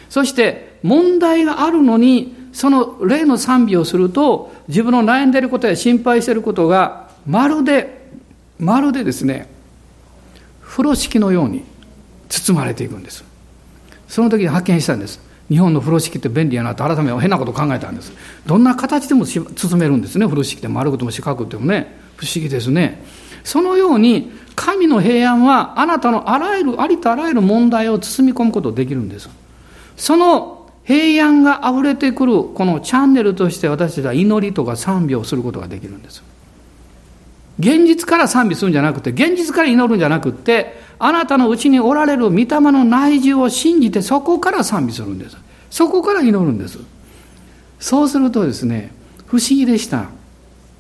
[0.10, 8.08] そして問題があるのにその例の賛美をすると自分の悩んでいることや心配していることがまるで
[8.60, 9.50] まるでですね
[10.62, 11.64] 風呂敷のように
[12.30, 13.24] 包まれていくんです。
[14.08, 15.20] その時に発見したんです。
[15.50, 18.14] 日本の風呂敷って便利やなと改めて変なこと考えたんです。
[18.46, 20.26] どんな形でも包めるんですね。
[20.26, 21.96] 風呂敷って丸くても四角くてもね。
[22.18, 23.04] 不思議ですね。
[23.44, 29.30] そのように神の平安はあなたのあらゆるありとあらゆる問題を包み込むことができるんです。
[29.98, 36.24] その平安が溢れてくるこのチャンネルとして私たちは祈りとか賛美をすることができるんです。
[37.60, 45.38] 現実から賛美するんじゃなくて現実から祈るんじゃなくてあなたのうちにおられる御霊の内需を信じてそこから賛美するんです。
[45.70, 46.80] そこから祈るんです。
[47.80, 48.92] そうするとですね
[49.28, 50.10] 不思議でした。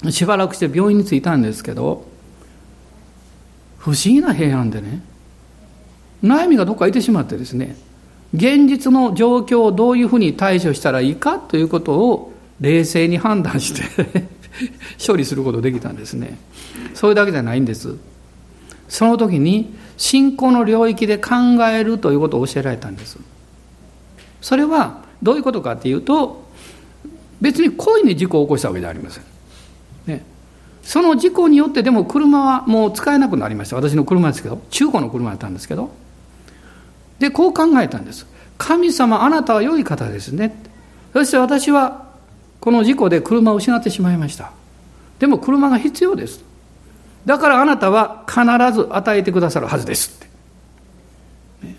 [0.10, 2.06] しばらくして病院に着いたんですけど
[3.84, 5.02] 不思議な平安でね。
[6.24, 7.76] 悩みがどっかいてしまってですね。
[8.34, 14.30] 現実の状況をどういうふうに対処したらいいかということを冷静に判断して
[15.06, 16.38] 処理することできたんですね。
[16.94, 17.96] それだけじゃないんです。
[18.88, 21.34] その時に信仰の領域で考
[21.70, 23.18] えるということを教えられたんです。
[24.40, 26.46] それはどういうことかっていうと
[27.42, 29.24] 別に故意に事故を起こしたわけじゃありません、
[30.84, 33.78] その事故によってでも車はもう使えなくなりました。
[33.78, 35.92] 私の車ですけど中古の車だったんですけど。
[37.20, 38.28] でこう考えたんです。
[38.58, 40.56] 神様あなたは良い方ですね。
[41.14, 42.08] そして私は
[42.60, 44.52] この事故で車を失ってしまいました。
[45.20, 46.44] でも車が必要です。
[47.26, 48.42] だからあなたは必
[48.74, 51.76] ず与えてくださるはずですって、ね、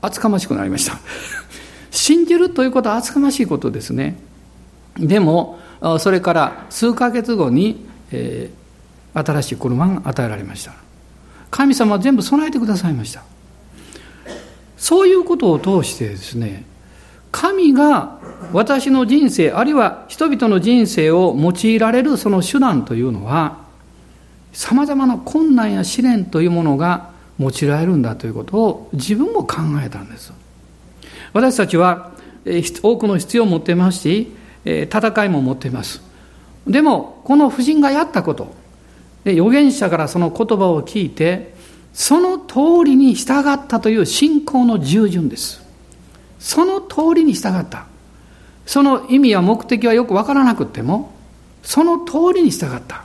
[0.00, 0.98] 厚かましくなりました。
[1.92, 4.18] 信じるということは厚かましいことですね。
[4.98, 5.58] でも
[6.00, 10.74] それから数ヶ月後に、えー、新しい車が与えられました。
[11.50, 13.22] 神様は全部備えてくださいました。
[14.76, 16.64] そういうことを通してですね
[17.30, 18.18] 神が
[18.52, 23.58] 私の人生あるいは人々の人生を用いられるその手段というのは
[24.52, 30.32] さまざまな困難や試練というものが用いられるんだということを自分も考えたんです。
[31.32, 32.10] 私たちは
[32.82, 34.32] 多くの必要を持っていますし
[34.64, 36.09] 戦いも持っています。
[36.70, 38.54] でもこの夫人がやったこと。
[39.26, 41.52] 預言者からその言葉を聞いて
[41.92, 45.62] その通りに従ったという信仰の従順です。
[46.38, 47.86] その通りに従った。
[48.64, 51.12] その意味や目的はよくわからなくても
[51.62, 53.04] その通りに従った。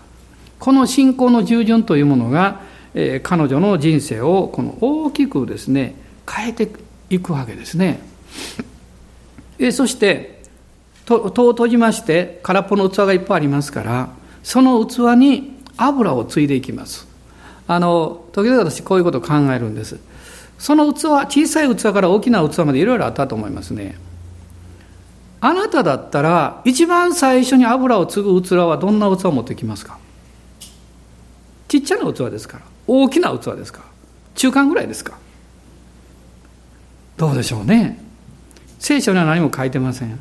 [0.60, 2.62] この信仰の従順というものが、
[2.94, 5.96] えー、彼女の人生をこの大きくですね
[6.30, 6.70] 変えて
[7.10, 8.00] いくわけですね。
[9.58, 10.35] えー、そして
[11.06, 14.10] 戸を閉じまして空っぽの器がいっぱいありますから
[14.44, 17.08] その器に油をついでいきます。
[17.68, 20.00] あの時々私こういうことを考えるんです。
[20.58, 23.98] その器小さい器から大きな器までいろいろあったと思いますね。
[25.42, 30.00] あなただったら一番最初に油を継ぐ器はどんな器を持ってきますか？
[31.68, 33.84] ちっちゃな器ですから大きな器ですか
[34.36, 35.18] 中間ぐらいですか？
[37.18, 38.00] どうでしょうね
[38.80, 40.20] 聖書には何も書いてません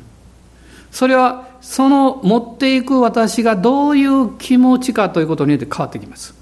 [0.95, 6.33] それはその持っていく私がどういう気持ちかということによって変わってきます。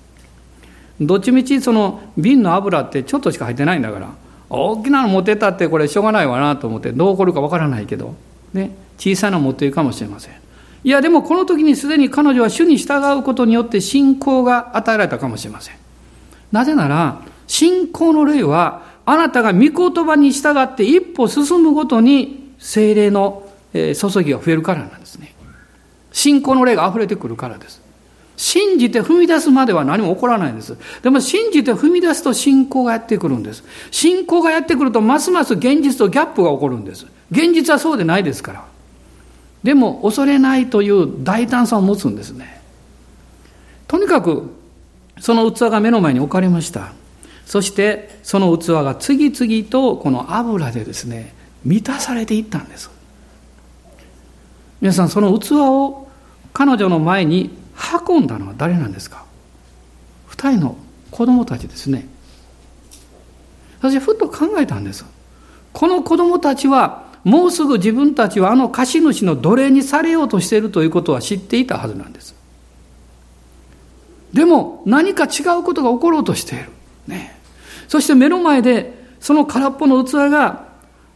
[1.02, 4.14] どっちみちその瓶の油ってちょっとしか入ってないんだから
[4.52, 8.14] 大きなの持ってたってこれしょうがないわなと思ってどう起こるかわからないけど、
[8.54, 10.36] ね、小さなの持っていくかもしれません。
[10.84, 15.76] いやでもこの時にすでに彼女は主に従うことによって信仰が与えられたかもしれません。
[16.52, 23.43] なぜなら信仰の霊はあなたが御言葉に従って一歩進むごとに精霊の
[23.74, 25.34] 注ぎが増えるからなんですね
[26.12, 27.84] 信仰の霊が溢れてくるからです
[28.36, 30.76] 信じて踏み出すまでは何も起こらないんです。
[31.02, 33.64] でも信じて踏み出すと信仰がやってくるんです。
[33.92, 37.06] 信仰がやってくるとますます現実とギャップが起こるんです。
[37.32, 38.66] 現実はそうでないですから。
[39.64, 42.62] でも恐れないという大胆さを持つんですね。
[43.88, 44.50] とにかく
[45.20, 46.92] その器が目の前に置かれました。
[47.46, 52.90] そしてその器が次々とこの油でですね、満たされていったんです。
[54.84, 56.10] 皆さんその器を
[56.52, 57.58] 彼女の前に
[58.06, 59.24] 運んだのは誰なんですか？
[60.28, 60.76] 二人の
[61.10, 62.06] 子供たちですね。
[63.80, 65.06] 私ふっと考えたんです。
[65.72, 72.36] この子供たちはもうすぐ自分たちはあの貸主の奴隷にされようとしているということは知っていたはずなんです。
[74.34, 76.66] でも何か違うことが起ころうとしている、
[77.08, 77.40] ね、
[77.88, 80.68] そして目の前でその空っぽの器が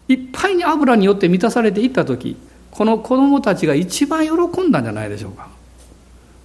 [0.07, 2.37] いっぱいに油によって満たされていった時
[2.77, 5.49] この子供たちが一番喜んだんじゃないでしょうか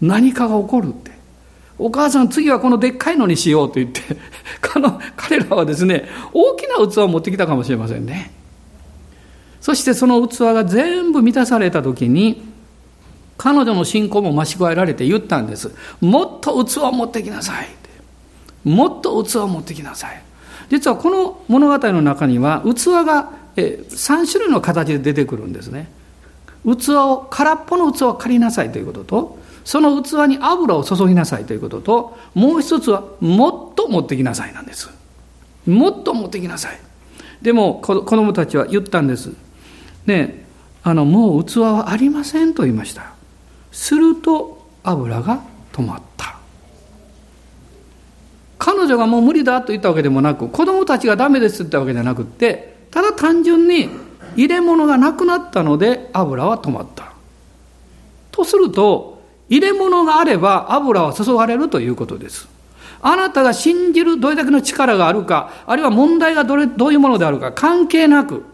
[0.00, 1.12] 何かが起こるって。
[1.78, 4.00] お母さん次はこのでっかいのにしようと言って
[4.72, 8.32] この、彼らはですね、大きな器を持ってきたかもしれませんね。
[9.60, 12.42] そしてその器が全部満たされた時に、
[13.36, 15.70] 彼女の信仰も増し加えられて言ったんです。
[16.00, 17.68] もっと器を持ってきなさい。
[18.64, 20.22] もっと器を持ってきなさい。
[20.70, 26.00] 実はこの物語の中には器が3種類の形で出てくるんですね。
[26.64, 34.90] 器を、空っぽの器を借りなさいということと、その器に油を注ぎなさいということと、もう一つは、もっと持ってきなさいなんです。
[35.66, 36.78] もっと持ってきなさい。
[37.42, 39.32] でも、子供たちは言ったんです。
[40.06, 40.44] ね
[40.84, 43.12] あの、もう器はありませんと言いました。
[43.70, 45.42] すると、油が
[45.72, 46.36] 止まった。
[48.58, 53.88] 彼女がもう無理だと言ったわけでもなく、子供たちがダメですって言ったわけじゃなくて、ただ単純に
[54.36, 57.12] 入れ物がなくなったので油は止まった。
[58.30, 62.48] とすると、入れ物があれば油は注がれるということです。
[63.02, 68.44] あなたが信じるどれだけの力があるか、あるいは問題がどれどういうものであるか関係なく、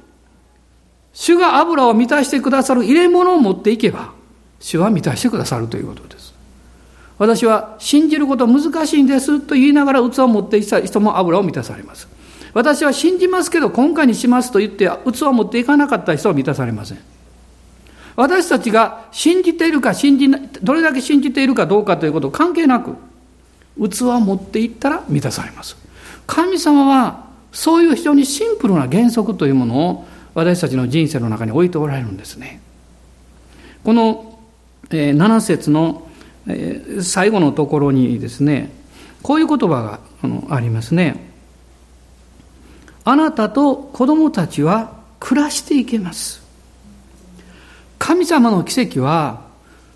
[1.13, 4.13] 主が油を満たしてくださる入れ物を持っていけば、
[4.61, 6.35] 主は満たしてくださるということです。
[7.19, 12.09] 私は信じること難しいんですと言いながら器を持ってきた人も油を満たされます。
[12.55, 16.99] 私は信じますけど今回にしますと言って器を持っていかなかった人は満たされません。
[18.17, 22.97] 私たちが信じているか信じない、どれだけ信じているかどうかということ関係なく、
[23.79, 25.77] 器を持っていったら満たされます。
[26.27, 32.61] 神様はそういう非常にシンプルな原則というものを私たちの人生の中に置いておられるんですね。
[33.85, 34.39] この
[34.91, 36.09] 7節の
[37.01, 38.73] 最後のところにですね、
[39.23, 40.01] こういう言葉が
[40.51, 41.28] ありますね。
[43.11, 46.43] あなたと子供たちは暮らしていけます。
[47.99, 49.41] 神様の奇跡は、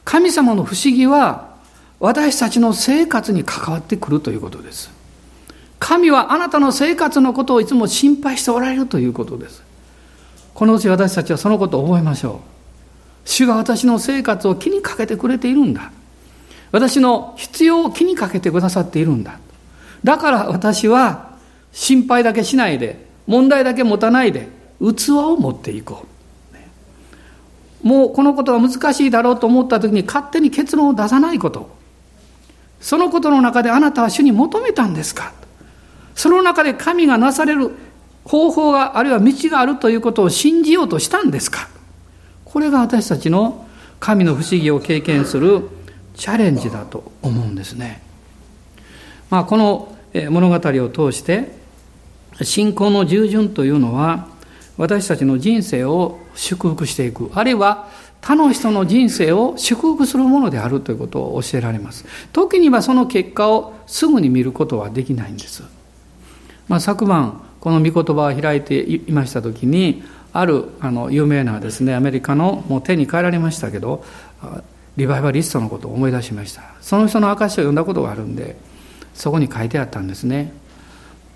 [0.02, 1.52] 神様の不思議は、
[2.00, 4.90] 私たちの生活に関わってくるということです。
[5.78, 9.62] 神はあなたの生活のことをいつも心配しておられるということです。
[10.54, 12.40] このうち私たちはそのことを覚えましょ
[13.26, 13.28] う。
[13.28, 15.92] 主が私の生活を気にかけてくれているんだ。
[16.70, 19.38] 私の必要を気にかけてくださっているんだ。
[20.02, 21.31] だから私は
[21.72, 24.48] 心配だけしないで、問題だけ持たないで、
[24.80, 26.12] 器を持っていこう。
[27.86, 31.82] もうこのことは難しいだろうと思った時に勝手に結論を出さないこと。
[32.80, 35.32] そのことの中であなたは主に求めたんですか
[36.16, 37.70] その中で神がなされる
[38.24, 41.68] 方法があるいは道があるということを信じようとしたんですか
[42.44, 43.66] これが私たちの
[44.00, 45.68] 神の不思議を経験する
[46.14, 48.02] チャレンジだと思うんですね。
[49.30, 49.96] まあ、この
[50.30, 51.61] 物語を通して
[52.44, 54.28] 信仰の従順というのは
[54.76, 57.30] 私たちの人生を祝福していく。
[57.34, 57.88] あるいは
[58.22, 62.04] 他の人の人生を祝福するものであるということを教えられます。
[62.32, 65.64] 時にはその結果をすぐに見ることはできないんです、
[66.68, 74.04] まあ、昨晩この御言葉を開いていました時にあるあの有名なですねアメリカのもう手に変えられましたけど
[74.96, 76.62] リバイバリストのことを思い出しました。
[76.80, 78.56] その人の証を読んだことがあるんで
[79.14, 80.52] そこに書いてあったんですね。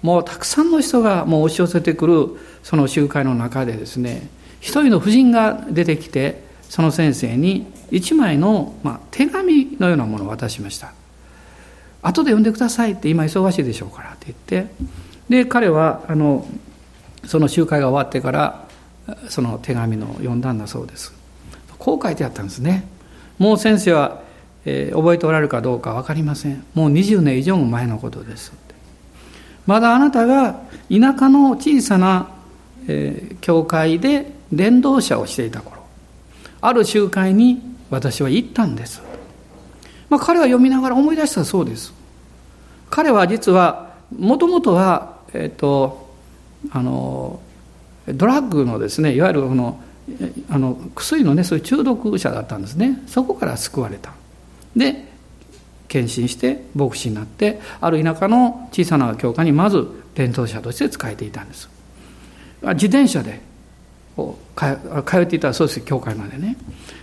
[0.06, 2.28] もうたくさんの人がもう押し寄せてくる
[2.62, 4.28] その集会の中でですね
[4.60, 10.92] 一人の婦人が出てきてその先生に一枚の、まあ、手紙のようなものを渡しました。
[12.02, 14.72] 後で読んでくださいって今忙しいでしょうからって言って
[15.28, 16.46] で彼はあの
[17.24, 18.64] その集会が終わってから
[19.28, 21.12] その手紙の読んだんだそうです。
[21.78, 22.86] こう書いてあったんですね。
[23.38, 24.22] もう先生は、
[24.66, 26.64] えー、覚えておられるかどうか分かりません。
[26.74, 28.65] もう20年以上も前のことです。
[29.66, 30.60] まだあなたが
[30.90, 32.30] 田舎の小さな、
[32.88, 35.82] え、教会で伝道者をしていた頃
[36.60, 37.60] ある集会に
[37.90, 39.02] 私は行ったんです、
[40.08, 41.92] まあ、彼は読みながら思い出したそうです。
[42.90, 46.14] 彼は実はもともとはえっ、と
[46.70, 47.40] あの
[48.08, 49.80] ドラッグのですねいわゆるこの
[50.48, 53.02] あの薬のねそういう中毒者だったんですね。
[53.06, 54.12] そこから救われた。
[54.76, 55.15] で
[55.96, 61.70] 献身して牧師になってある田舎の小さな教会にまず伝道者として仕えていたんです。
[62.62, 63.40] 自転車で
[64.16, 66.56] 通っていたそうです教会までね。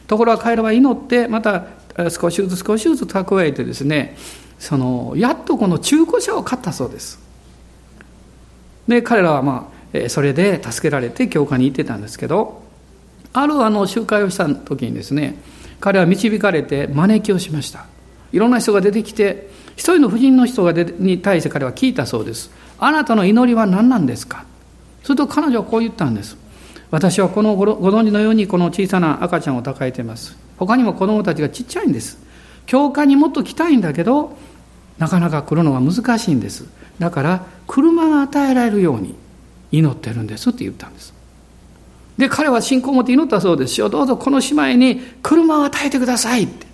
[0.06, 1.66] ところが彼らは祈ってまた
[2.10, 4.16] 少しずつ少しずつ蓄えてですね
[4.60, 7.20] そのやっとこの中古車を買ったそうです。
[8.88, 12.62] で彼らはまあそれで助けられて教会に行ってたんですけど
[13.32, 15.36] あるあの集会をした時にですね
[15.80, 17.93] 彼は導かれて招きをしました。
[18.34, 22.52] いろんな人が出てきて一人の婦人の人がに対して彼は聞いたそうです。
[22.80, 24.46] あなたの祈りは何なんですか？
[25.04, 26.36] すると彼女はこう言ったんです。
[26.92, 30.38] 私はこのご存知のようにこの小さな赤ちゃんを抱えています。
[30.58, 32.18] 他にも子供たちがちっちゃいんです。
[32.66, 34.38] 教会にもっと来たいんだけど
[34.98, 36.66] なかなか来るのが難しいんです。
[37.00, 39.16] だから車が与えられるように
[39.72, 41.14] 祈ってるんですって言ったんです。
[42.18, 46.73] で彼は信仰を持って祈ったそうですよどうぞこの姉妹に車を与えてくださいって。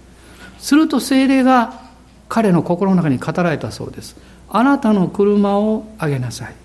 [0.60, 1.82] すると精霊が
[2.28, 4.16] 彼の心の中に語られたそうです。
[4.50, 6.56] あなたの車をあげなさい。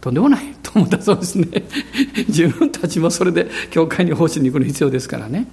[0.00, 1.46] とんでもないと思ったそうですね。
[2.28, 5.46] 自分たちもそれで教会に奉仕に行くの必要ですからね。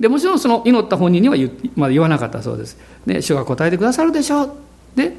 [0.00, 4.52] でもちろんその祈った本人には言,、まあ、言わなかったそうです、ね、主が答えてくださるでしょう。
[4.94, 5.16] で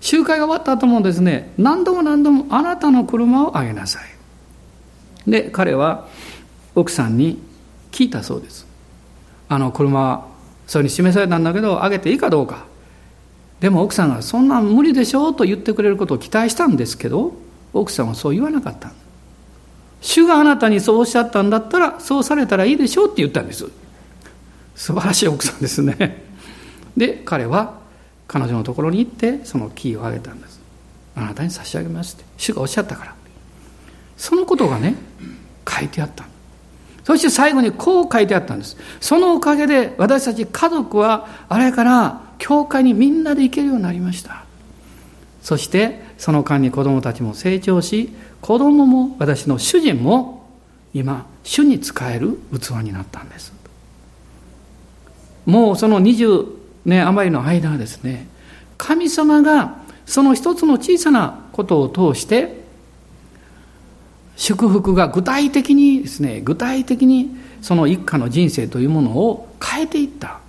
[0.00, 5.30] 集会が終わった後もですね何度も何度もあなたの車をあげなさい。
[5.30, 6.08] で彼は
[6.74, 7.40] 奥さんに
[7.92, 8.66] 聞いたそうです。
[9.48, 10.26] あの車
[10.66, 12.64] それに示されたんだけどあげていいかどうか。
[13.60, 17.32] でも奥さんがそんなん無理でしょうと言ってくれることを期待したんですけど
[17.72, 18.92] 奥さんはそう言わなかった。
[20.00, 23.66] 主があなたにそうおっしゃったんだったらそうされたらいいでしょうって言ったんです。
[24.74, 26.24] 素晴らしい奥さんですね。
[26.96, 27.78] で彼は
[28.28, 30.60] 彼女のところに行ってそのキーをあげたんです
[31.14, 32.24] あなたに差し上げますって。
[32.36, 33.14] 主がおっしゃったから。
[34.16, 34.94] そのことがね
[35.68, 36.26] 書いてあった
[37.04, 38.76] そして最後にこう書いてあったんです。
[39.00, 44.44] そのおかげで私たち家族はあれから教会にみんなで行けるようになりました。
[45.42, 50.48] そしてその間に子供たちも成長し子供も私の主人も
[50.94, 53.52] 今主に仕える器になったんです。
[55.44, 56.46] もうその20
[56.86, 58.26] 年余りの間はですね
[58.78, 59.76] 神様が
[60.06, 62.63] その一つの小さなことを通して
[64.36, 67.30] 祝福が具体的にですね具体的に
[67.62, 70.40] その一家の人生というものを変えていった。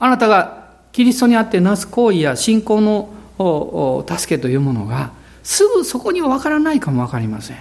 [0.00, 5.12] あなたがキリストにあってなす行為や信仰の助けというものが
[5.42, 7.56] すぐそこには分からないかも分かりません。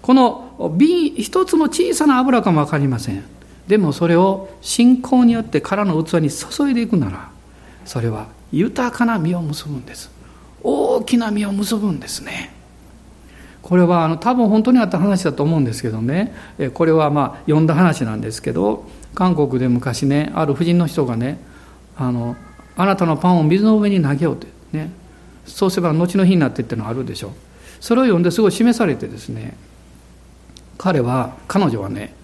[0.00, 3.22] この瓶一つの小さな油かも分かりません。
[3.68, 7.30] でもそれを信仰によって空の器に注いでいくなら
[7.84, 10.10] それは豊かな実を結ぶんです。
[10.62, 12.52] 大きな実を結ぶんですね。
[13.62, 16.34] これはあの多分本当にあった話だと思うんですけどね。
[16.74, 18.84] これはまあ読んだ話なんですけど
[19.14, 21.38] 韓国で昔ねある婦人の人がね
[21.96, 22.36] あの
[22.76, 24.90] あなたのパンを水の上に投げようってね。
[25.46, 27.32] そうすれば後の日になってっていうのがあるでしょ。
[27.80, 29.56] それを読んですごい示されてですね
[30.78, 32.14] 彼は彼女はね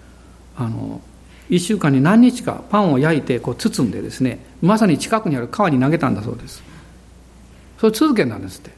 [0.55, 1.01] あの
[1.49, 6.63] 1週間に何日かパンを焼いてこう包んでですねまさに近くにある川に投げたんだそうです。
[7.79, 8.71] それ続けたんですって。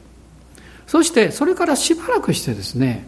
[0.90, 3.06] そしてそれからしばらくしてですね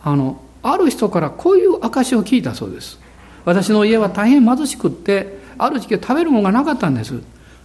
[0.00, 3.00] あのある人からこういう証を聞いたそうです。
[3.44, 7.20] 私の家は大変貧しくってある時期は食べるものがなかったんです。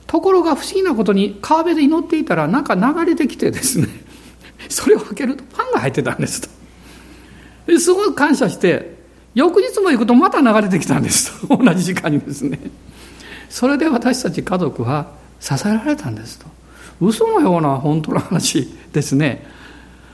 [0.08, 3.88] ところが不思議なことに川辺で祈っていたらなんか流れてきてですね
[4.68, 7.80] それを開けるとパンが入ってたんですと。
[7.80, 8.98] すごい感謝して
[9.36, 11.48] 翌日も行くとまた流れてきたんです。
[11.48, 12.60] と 同じ時間にですね。
[13.48, 16.48] それで私たち家族は支えられたんですと。
[17.02, 19.46] 嘘のような本当の話ですね。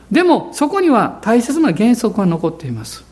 [0.09, 3.03] でもそこには大切な原則が残っています。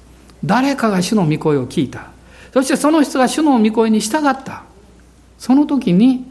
[0.44, 2.08] 誰かが主の御声を聞いた。
[2.54, 4.64] そしてその人が主の御声に従った。
[5.38, 6.26] その時に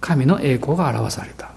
[0.00, 1.50] 神の栄光が表された。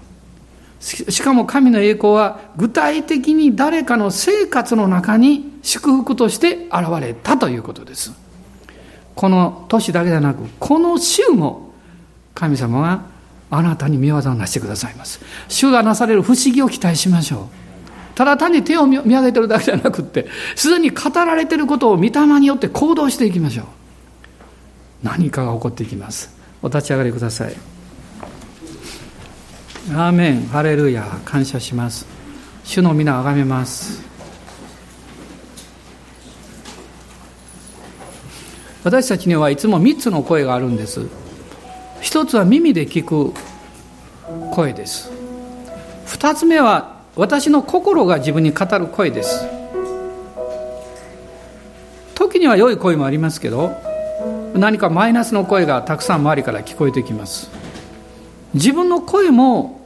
[0.80, 8.12] しかも神の栄光は具体的に誰かの生活の中に祝福として現れたということです。
[9.14, 11.72] この年だけでなくこの週も
[12.34, 13.09] 神様が
[13.50, 15.20] あなたに見業をなしてくださいます。
[15.48, 18.14] 主がなされる不思議を期待しましょう。
[18.14, 23.66] ただ単に手を見上げてるだけじゃなくってすでに語られてることを御霊によって行動していきましょう。
[25.02, 26.30] 何かが起こっていきます。
[26.62, 27.56] お立ち上がりください。
[29.92, 30.46] アーメン。
[30.48, 31.04] ハレルヤ。
[31.24, 32.06] 感謝します。
[32.64, 34.02] 主の皆をあがめます。
[38.84, 41.06] 私たちにはいつも3つの声があるんです。
[42.00, 43.32] 一つは耳で聞く
[44.52, 45.10] 声です。
[46.06, 49.46] 二つ目は私の心が自分に語る声です。
[52.14, 53.72] 時には良い声もありますけど
[54.54, 57.50] 何かマイナスの声がたくさん周りから聞こえてきます。
[58.54, 59.80] 自分の声も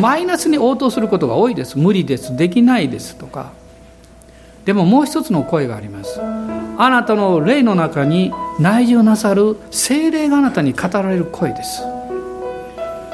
[0.00, 1.78] マイナスに応答することが多いです。
[1.78, 2.36] 無理です。
[2.36, 3.16] できないです。
[3.16, 3.52] とか。
[4.64, 6.20] でももう一つの声があります。
[6.78, 11.82] あなたの霊の中に内住なさる精霊があなたに語られる声です。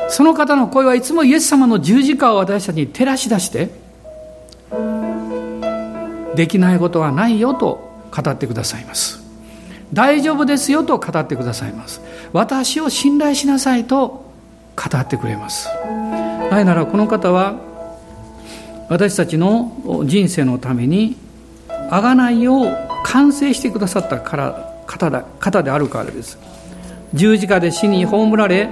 [0.09, 3.71] その方の声はいつもイエス様の十字架を私たちに照らし出して
[6.35, 9.23] できないことはないよと語ってくださいます。
[9.93, 12.01] 大丈夫ですよと語ってくださいます。
[12.33, 14.31] 私を信頼しなさいと
[14.77, 15.69] 語ってくれます。
[16.51, 17.57] なぜならこの方は
[18.89, 21.17] 私たちの人生のために
[21.91, 26.39] 贖いを完成してくださったから方だ方であるからです。
[27.15, 28.69] 十字架で死に葬られ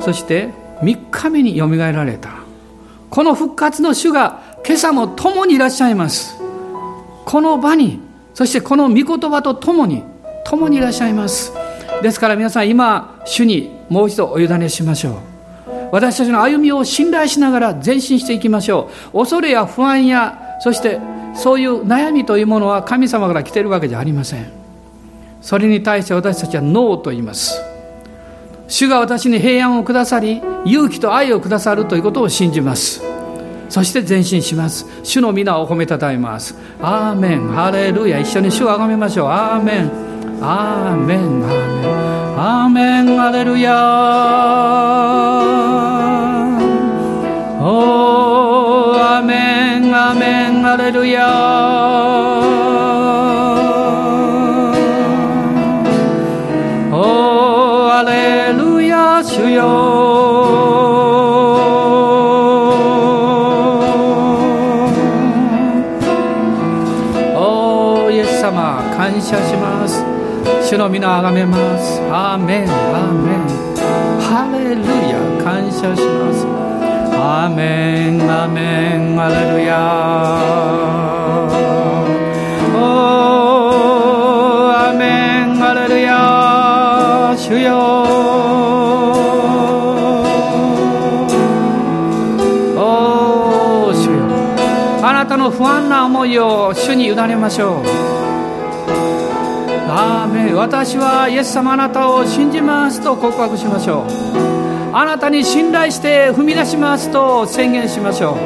[0.00, 0.50] そして
[0.82, 2.30] 3日目によみがえられた。
[3.10, 6.36] この復活の主が今朝も共にいらっしゃいます。
[7.24, 8.00] この場に
[8.34, 10.02] そしてこの御言葉と共に
[10.44, 11.52] 共にいらっしゃいます。
[12.02, 15.14] ですから皆さん今主にもう一度お委ねしましょう。
[15.92, 19.18] 私たちの歩みを信頼しながら前進していきましょう。
[19.18, 20.98] 恐れや不安やそして
[21.34, 24.46] そういう悩みというものは神様から来ているわけじゃありません。
[25.40, 27.60] それに対して私たちはノーと言います。
[28.66, 33.02] 主が私に平安をくださり勇気と愛をくださるということを信じます。
[33.68, 34.86] そして前進します。
[35.02, 36.54] 主の皆を褒めたたえます。
[36.80, 37.48] アーメン。
[37.48, 38.20] ハレルヤ。
[38.20, 39.28] 一緒に主をあがめましょう。
[39.28, 39.90] アーメン。
[40.40, 41.18] アーメン。
[41.44, 42.38] アーメン。
[42.38, 43.16] アーメン。
[43.16, 43.72] ハレルヤ。
[50.74, 51.24] ハレルヤ
[56.90, 59.62] おーハレルヤ主よ
[67.36, 70.02] おイエス様感謝します。
[70.68, 72.00] 主の皆あがめます。
[72.10, 73.46] アーメンアーメン
[74.20, 76.53] ハレルヤ感謝します。
[77.36, 79.76] アメンアメンハレルヤ
[82.72, 82.78] お
[84.72, 87.74] アメンハレルヤ主よ
[92.78, 94.22] お主よ
[95.02, 97.84] あなたの不安な思いを主に委ねましょう。
[99.90, 104.06] アーメン私はイエス様あなたを信じますと告白しましょ
[104.50, 104.53] う。
[104.96, 108.36] あなたに信頼して踏み出しますと宣言しましょう。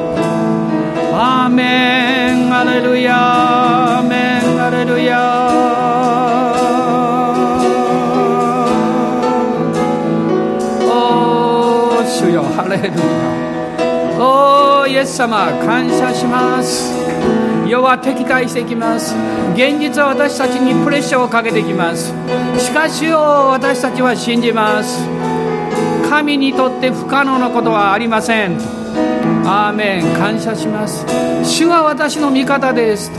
[1.13, 5.21] アーメンアレルヤアーメンアレルヤ
[10.87, 13.01] おー主よハレルヤ
[14.19, 16.95] おーイエス様感謝します。
[17.69, 19.15] 世は敵対してきます。
[19.53, 22.15] 現実は私たちにプレッシャーをかけてきます。
[22.57, 23.19] しかしよ
[23.51, 25.18] 私たちは信じます。
[26.19, 28.57] 神にとって不可能なことはありません。
[29.47, 30.15] アーメン。
[30.17, 31.07] 感謝します。
[31.45, 33.13] 主は私の味方です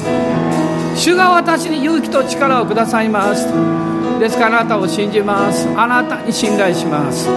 [0.96, 3.48] 主が私に勇気と力をくださいます
[4.20, 5.66] ですからあなたを信じます。
[5.78, 7.30] あなたに信頼します。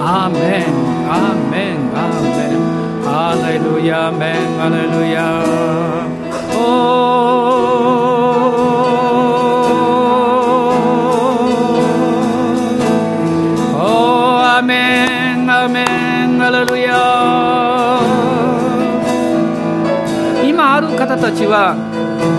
[0.00, 0.64] アーメン。
[1.12, 1.76] アーメン。
[1.94, 2.58] アーメン。
[3.04, 4.56] ハレルヤメン。
[4.56, 5.44] ハレルヤ
[21.08, 21.74] 方たちは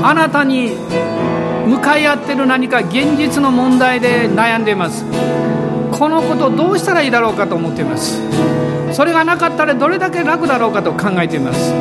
[0.04, 0.78] あなたに
[1.66, 5.04] 向かい合ってる何か現実の問題で悩んでいます。
[5.92, 8.22] このことどうしたらいいだろうかと思っています。
[8.94, 11.74] それがなかったらどれだけ楽だろうかと考えています。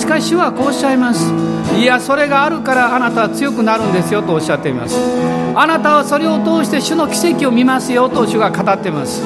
[0.00, 1.32] しかし主はこうおっしゃいます。
[1.76, 4.96] いやそれがあるからあなたは強くなるんですよとおっしゃっています。
[5.54, 9.22] あなたはそれを通して主の奇跡を見ますよと主が語っています。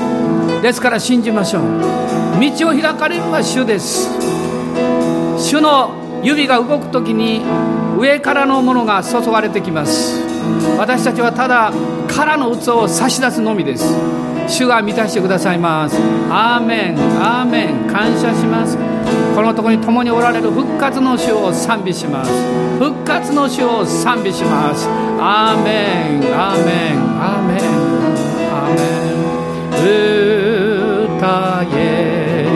[0.62, 1.62] ですから信じましょう。
[2.40, 4.08] 道を開かれるのは主です。
[5.38, 7.42] 主の指が動く時に
[7.98, 10.20] 上からのものが注がれてきます。
[10.78, 11.72] 私たちはただ
[12.08, 13.84] 空の器を差し出すのみです。
[14.48, 15.96] 主が満たしてくださいます。
[16.30, 16.96] アーメン。
[17.22, 17.86] アーメン。
[17.86, 18.76] 感謝します。
[19.34, 22.30] このとこに共におられる復活の主を賛美します。
[22.78, 24.88] 復活の主を賛美します。
[25.20, 26.22] アーメン。
[26.36, 26.98] アーメン。
[27.20, 27.58] アーメン。
[28.52, 28.80] アーメ
[31.06, 31.16] ン。
[31.16, 32.46] 歌え。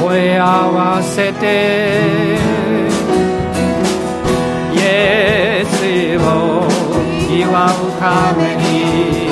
[0.00, 2.65] 声合わせて。
[5.86, 6.66] 日を
[7.30, 9.28] 祝うために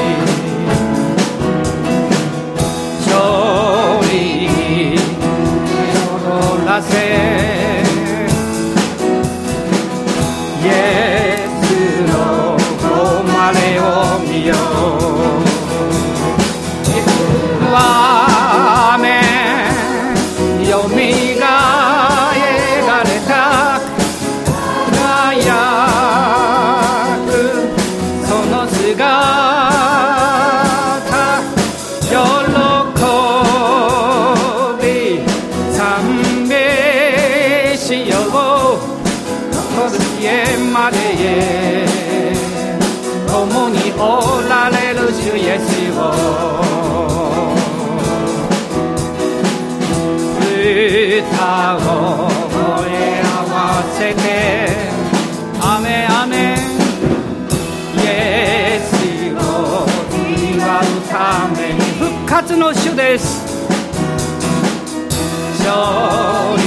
[3.00, 3.10] 勝
[4.08, 4.12] 利
[4.46, 4.96] に
[6.14, 7.63] 踊らせ
[51.16, 51.78] 歌を
[52.50, 52.58] 声
[53.22, 53.54] 合わ
[53.92, 54.18] せて
[55.62, 56.56] 雨雨
[57.94, 58.90] イエス
[59.32, 59.38] を
[60.18, 61.14] 祝うた
[61.56, 63.44] めに復活の主です
[65.60, 66.63] 勝利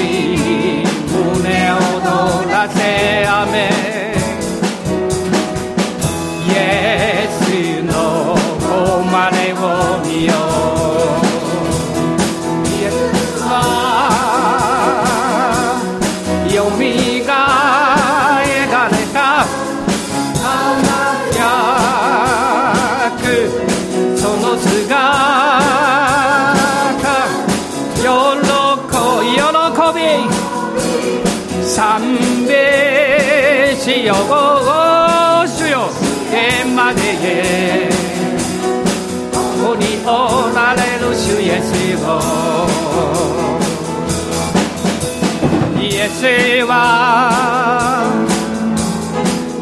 [46.18, 46.74] イエスは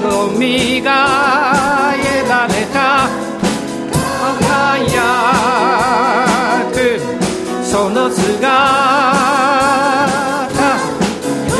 [0.01, 3.10] よみがえられた
[4.39, 5.03] 輝
[6.72, 6.76] く
[7.62, 8.26] その姿
[11.51, 11.60] 喜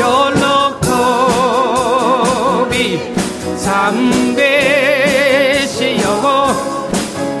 [2.72, 2.74] び
[3.58, 3.64] 賛
[4.34, 4.40] 美
[5.68, 6.24] しよう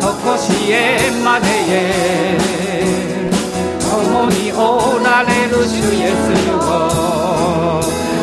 [0.02, 2.46] とこしえまでへ。
[3.96, 6.16] 共におられる主イエス
[6.52, 7.05] を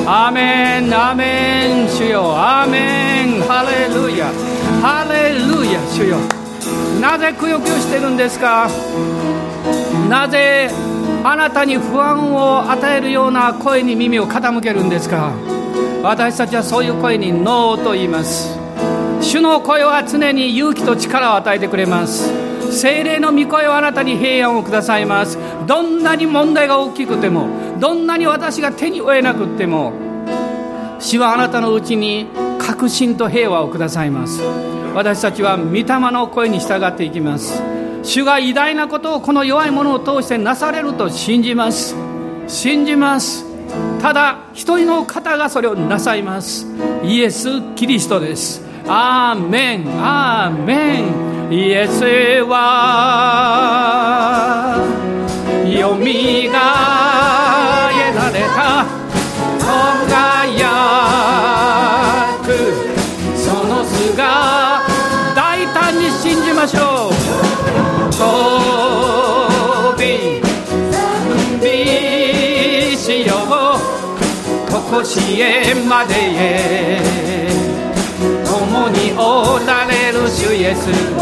[0.05, 4.27] アメンアメン主よアメンハレルヤ
[4.81, 6.17] ハレルヤ主よ
[6.99, 8.69] なぜくよくよしてるんですか
[10.09, 10.69] なぜ
[11.23, 15.33] あなたに不安を与えるような声に耳を傾けるんですか
[16.03, 18.57] 私たちはそういう声にノーと言います
[19.21, 22.29] 主の声は常に勇気と力を与えてくれます
[22.77, 27.47] 精霊の御声はあなたに平安をくださいますどんなに問題が大きくても
[27.83, 29.91] どんなに私が手に負えなくっても
[31.01, 32.27] 主はあなたのうちに
[32.57, 34.41] 確信と平和をくださいます。
[34.95, 37.61] 私たちは御霊の声に従っていきます。
[38.01, 41.93] 主が偉大なことをこの弱い者を通してなされると信じます。
[42.47, 43.43] 信じます。
[44.01, 46.65] ただ一人の方がそれをなさいます。
[47.03, 48.61] イエス・キリストです。
[48.87, 49.83] アーメン。
[50.01, 51.51] アーメン。
[51.51, 52.05] イエス
[52.47, 52.63] は
[55.65, 57.42] よみがえ
[58.55, 58.85] た
[59.59, 60.61] 輝
[62.45, 62.47] く
[63.37, 64.81] その姿
[65.35, 67.13] 大胆に信じましょう。
[68.11, 68.19] 飛
[69.97, 70.01] び
[70.91, 71.65] 賛美
[72.95, 73.47] しよう。
[74.71, 77.41] とこしえまでへ
[78.45, 81.21] 共におられる主イエスを。